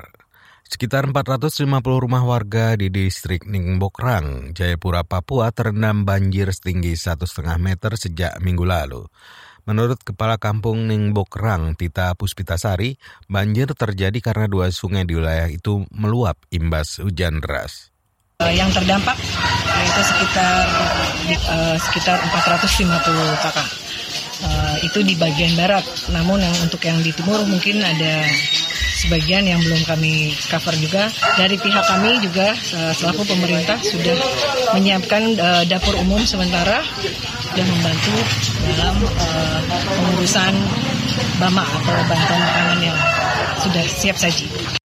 Sekitar 0.62 1.10
450 1.10 1.66
rumah 1.82 2.22
warga 2.22 2.78
di 2.78 2.86
distrik 2.86 3.50
Ningbokrang, 3.50 4.54
Jayapura, 4.54 5.02
Papua 5.02 5.50
terendam 5.50 6.06
banjir 6.06 6.54
setinggi 6.54 6.94
1,5 6.94 7.26
meter 7.58 7.98
sejak 7.98 8.38
minggu 8.46 8.62
lalu. 8.62 9.10
Menurut 9.66 9.98
Kepala 10.06 10.38
Kampung 10.38 10.86
Ningbokrang, 10.86 11.74
Tita 11.74 12.14
Puspitasari, 12.14 12.94
banjir 13.26 13.74
terjadi 13.74 14.22
karena 14.22 14.46
dua 14.46 14.70
sungai 14.70 15.02
di 15.02 15.18
wilayah 15.18 15.50
itu 15.50 15.82
meluap 15.90 16.38
imbas 16.54 17.02
hujan 17.02 17.42
deras. 17.42 17.90
Eh, 18.38 18.54
yang 18.54 18.70
terdampak 18.70 19.18
yaitu 19.18 20.02
sekitar 20.06 20.62
uh, 21.50 21.74
sekitar 21.74 22.22
450 22.22 23.42
kakak 23.42 23.87
uh, 24.44 24.76
itu 24.84 25.00
di 25.04 25.14
bagian 25.18 25.54
barat. 25.58 25.84
Namun 26.10 26.40
yang 26.42 26.54
untuk 26.64 26.82
yang 26.84 26.98
di 27.00 27.12
timur 27.14 27.42
mungkin 27.46 27.80
ada 27.82 28.26
sebagian 28.98 29.46
yang 29.46 29.60
belum 29.62 29.82
kami 29.86 30.34
cover 30.50 30.74
juga. 30.78 31.06
Dari 31.38 31.54
pihak 31.54 31.84
kami 31.86 32.18
juga 32.22 32.52
uh, 32.54 32.92
selaku 32.94 33.22
pemerintah 33.26 33.78
sudah 33.78 34.16
menyiapkan 34.74 35.22
uh, 35.38 35.62
dapur 35.70 35.94
umum 36.02 36.20
sementara 36.26 36.82
dan 37.54 37.66
membantu 37.66 38.14
dalam 38.66 38.96
uh, 39.02 39.60
pengurusan 39.86 40.54
bama 41.38 41.62
atau 41.62 41.94
bantuan 42.10 42.40
makanan 42.42 42.78
yang 42.82 42.98
sudah 43.62 43.84
siap 43.86 44.16
saji. 44.18 44.77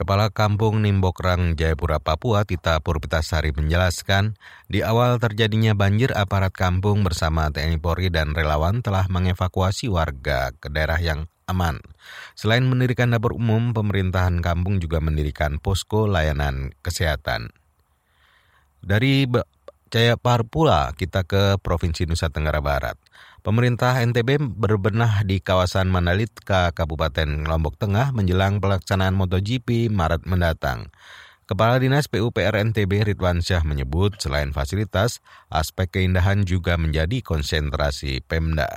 Kepala 0.00 0.32
Kampung 0.32 0.80
Nimbokrang 0.80 1.60
Jayapura 1.60 2.00
Papua 2.00 2.48
Tita 2.48 2.80
Purpitasari 2.80 3.52
menjelaskan, 3.52 4.32
di 4.64 4.80
awal 4.80 5.20
terjadinya 5.20 5.76
banjir 5.76 6.08
aparat 6.16 6.56
kampung 6.56 7.04
bersama 7.04 7.52
TNI 7.52 7.76
Polri 7.76 8.08
dan 8.08 8.32
relawan 8.32 8.80
telah 8.80 9.04
mengevakuasi 9.12 9.92
warga 9.92 10.56
ke 10.56 10.72
daerah 10.72 10.96
yang 10.96 11.28
aman. 11.44 11.84
Selain 12.32 12.64
mendirikan 12.64 13.12
dapur 13.12 13.36
umum, 13.36 13.76
pemerintahan 13.76 14.40
kampung 14.40 14.80
juga 14.80 15.04
mendirikan 15.04 15.60
posko 15.60 16.08
layanan 16.08 16.72
kesehatan. 16.80 17.52
Dari 18.80 19.28
Jayapura 19.92 20.48
pula 20.48 20.80
kita 20.96 21.28
ke 21.28 21.60
Provinsi 21.60 22.08
Nusa 22.08 22.32
Tenggara 22.32 22.64
Barat. 22.64 22.96
Pemerintah 23.40 23.96
NTB 24.04 24.36
berbenah 24.52 25.24
di 25.24 25.40
kawasan 25.40 25.88
Mandalika, 25.88 26.76
Kabupaten 26.76 27.48
Lombok 27.48 27.80
Tengah 27.80 28.12
menjelang 28.12 28.60
pelaksanaan 28.60 29.16
MotoGP 29.16 29.88
Maret 29.88 30.28
mendatang. 30.28 30.92
Kepala 31.48 31.80
Dinas 31.80 32.04
PUPR 32.04 32.52
NTB 32.52 33.00
Ridwan 33.00 33.40
Syah 33.40 33.64
menyebut 33.64 34.20
selain 34.20 34.52
fasilitas, 34.52 35.24
aspek 35.48 35.88
keindahan 35.88 36.44
juga 36.44 36.76
menjadi 36.76 37.24
konsentrasi 37.24 38.20
Pemda. 38.20 38.76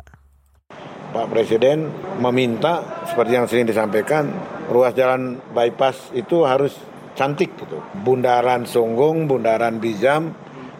Pak 1.12 1.28
Presiden 1.28 1.92
meminta 2.24 3.04
seperti 3.12 3.32
yang 3.36 3.52
sering 3.52 3.68
disampaikan, 3.68 4.32
ruas 4.72 4.96
jalan 4.96 5.44
bypass 5.52 6.16
itu 6.16 6.48
harus 6.48 6.72
cantik 7.20 7.52
gitu. 7.60 7.84
Bundaran 8.00 8.64
Songgung, 8.64 9.28
Bundaran 9.28 9.84
Bijam, 9.84 10.32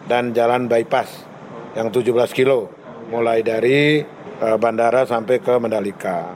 dan 0.08 0.32
jalan 0.32 0.72
bypass 0.72 1.28
yang 1.76 1.92
17 1.92 2.32
kilo 2.32 2.72
mulai 3.14 3.46
dari 3.46 4.02
uh, 4.42 4.58
bandara 4.58 5.06
sampai 5.06 5.38
ke 5.38 5.54
Mandalika. 5.62 6.34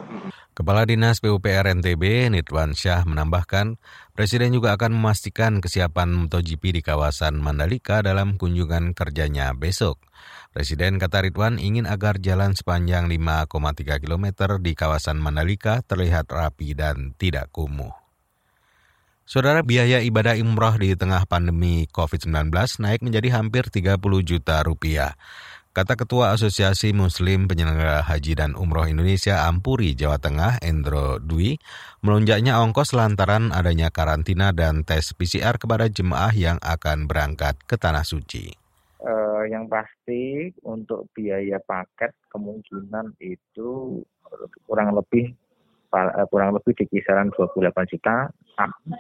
Kepala 0.55 0.83
Dinas 0.87 1.23
PUPR 1.23 1.71
NTB 1.71 2.35
Nitwan 2.35 2.75
Syah 2.75 3.07
menambahkan, 3.07 3.79
Presiden 4.15 4.51
juga 4.51 4.75
akan 4.75 4.91
memastikan 4.91 5.63
kesiapan 5.63 6.11
MotoGP 6.11 6.75
di 6.75 6.83
kawasan 6.83 7.39
Mandalika 7.39 8.03
dalam 8.03 8.35
kunjungan 8.35 8.91
kerjanya 8.91 9.55
besok. 9.55 10.03
Presiden 10.51 10.99
kata 10.99 11.23
Ridwan 11.23 11.63
ingin 11.63 11.87
agar 11.87 12.19
jalan 12.19 12.59
sepanjang 12.59 13.07
5,3 13.07 14.03
km 14.03 14.27
di 14.59 14.75
kawasan 14.75 15.23
Mandalika 15.23 15.87
terlihat 15.87 16.27
rapi 16.27 16.75
dan 16.75 17.15
tidak 17.15 17.55
kumuh. 17.55 17.95
Saudara 19.29 19.63
biaya 19.63 20.03
ibadah 20.03 20.35
umroh 20.41 20.75
di 20.81 20.97
tengah 20.99 21.23
pandemi 21.29 21.87
COVID-19 21.93 22.51
naik 22.81 23.05
menjadi 23.05 23.39
hampir 23.39 23.71
30 23.71 24.01
juta 24.25 24.65
rupiah. 24.67 25.15
Kata 25.69 26.01
Ketua 26.01 26.33
Asosiasi 26.33 26.97
Muslim 26.97 27.45
Penyelenggara 27.45 28.01
Haji 28.01 28.33
dan 28.41 28.57
Umroh 28.57 28.89
Indonesia 28.89 29.45
Ampuri, 29.45 29.93
Jawa 29.93 30.17
Tengah, 30.17 30.65
Endro 30.65 31.21
Dwi, 31.21 31.61
melonjaknya 32.01 32.57
ongkos 32.65 32.97
lantaran 32.97 33.53
adanya 33.53 33.93
karantina 33.93 34.57
dan 34.57 34.89
tes 34.89 35.13
PCR 35.13 35.61
kepada 35.61 35.93
jemaah 35.93 36.33
yang 36.33 36.57
akan 36.65 37.05
berangkat 37.05 37.61
ke 37.69 37.77
Tanah 37.77 38.03
Suci. 38.03 38.49
Uh, 38.99 39.47
yang 39.47 39.69
pasti 39.69 40.51
untuk 40.65 41.07
biaya 41.13 41.61
paket 41.63 42.17
kemungkinan 42.33 43.15
itu 43.23 44.03
kurang 44.67 44.97
lebih 44.97 45.31
eh, 45.95 46.27
kurang 46.33 46.57
lebih 46.59 46.75
di 46.75 46.85
kisaran 46.97 47.31
28 47.31 47.93
juta 47.93 48.33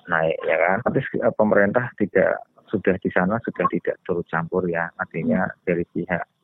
naik 0.06 0.38
ya 0.44 0.56
kan. 0.60 0.78
Tapi 0.84 1.00
eh, 1.00 1.34
pemerintah 1.34 1.90
tidak 1.98 2.44
sudah 2.68 2.94
di 3.00 3.10
sana 3.10 3.40
sudah 3.42 3.66
tidak 3.72 3.96
turut 4.04 4.28
campur 4.28 4.62
ya. 4.68 4.86
Artinya 5.00 5.48
dari 5.64 5.82
pihak 5.88 6.37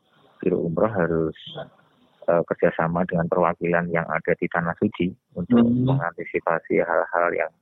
Biro 0.45 0.61
Umroh 0.61 0.93
harus 0.93 1.33
uh, 2.29 2.45
kerjasama 2.45 3.09
dengan 3.09 3.25
perwakilan 3.33 3.89
yang 3.89 4.05
ada 4.05 4.37
di 4.37 4.45
Tanah 4.45 4.77
Suci 4.77 5.09
untuk 5.33 5.65
hmm. 5.65 5.89
mengantisipasi 5.89 6.85
hal-hal 6.85 7.29
yang 7.33 7.53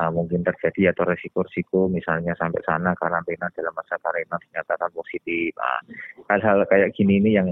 uh, 0.00 0.08
mungkin 0.08 0.40
terjadi 0.40 0.96
atau 0.96 1.04
resiko-resiko 1.04 1.92
misalnya 1.92 2.32
sampai 2.40 2.64
sana 2.64 2.96
karantina 2.96 3.52
dalam 3.52 3.76
masa 3.76 4.00
karantina 4.00 4.40
dinyatakan 4.40 4.90
positif. 4.96 5.52
Nah, 5.60 5.84
hal-hal 6.32 6.64
kayak 6.64 6.96
gini 6.96 7.20
ini 7.20 7.30
yang 7.36 7.48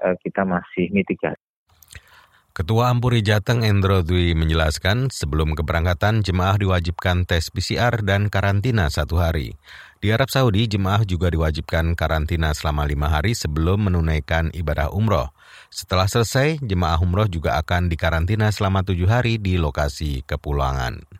uh, 0.00 0.16
kita 0.24 0.48
masih 0.48 0.88
mitigasi. 0.96 1.36
Ketua 2.50 2.90
Ampuri 2.90 3.22
Jateng 3.22 3.62
Endro 3.62 4.02
Dwi 4.02 4.34
menjelaskan 4.34 5.08
sebelum 5.14 5.54
keberangkatan 5.54 6.26
jemaah 6.26 6.58
diwajibkan 6.58 7.22
tes 7.22 7.46
PCR 7.48 8.02
dan 8.02 8.26
karantina 8.26 8.90
satu 8.90 9.22
hari. 9.22 9.54
Di 10.00 10.08
Arab 10.08 10.32
Saudi, 10.32 10.64
jemaah 10.64 11.04
juga 11.04 11.28
diwajibkan 11.28 11.92
karantina 11.92 12.56
selama 12.56 12.88
lima 12.88 13.12
hari 13.12 13.36
sebelum 13.36 13.84
menunaikan 13.84 14.48
ibadah 14.56 14.88
umroh. 14.96 15.28
Setelah 15.68 16.08
selesai, 16.08 16.56
jemaah 16.64 16.96
umroh 17.04 17.28
juga 17.28 17.60
akan 17.60 17.92
dikarantina 17.92 18.48
selama 18.48 18.80
tujuh 18.80 19.04
hari 19.04 19.36
di 19.36 19.60
lokasi 19.60 20.24
kepulangan. 20.24 21.19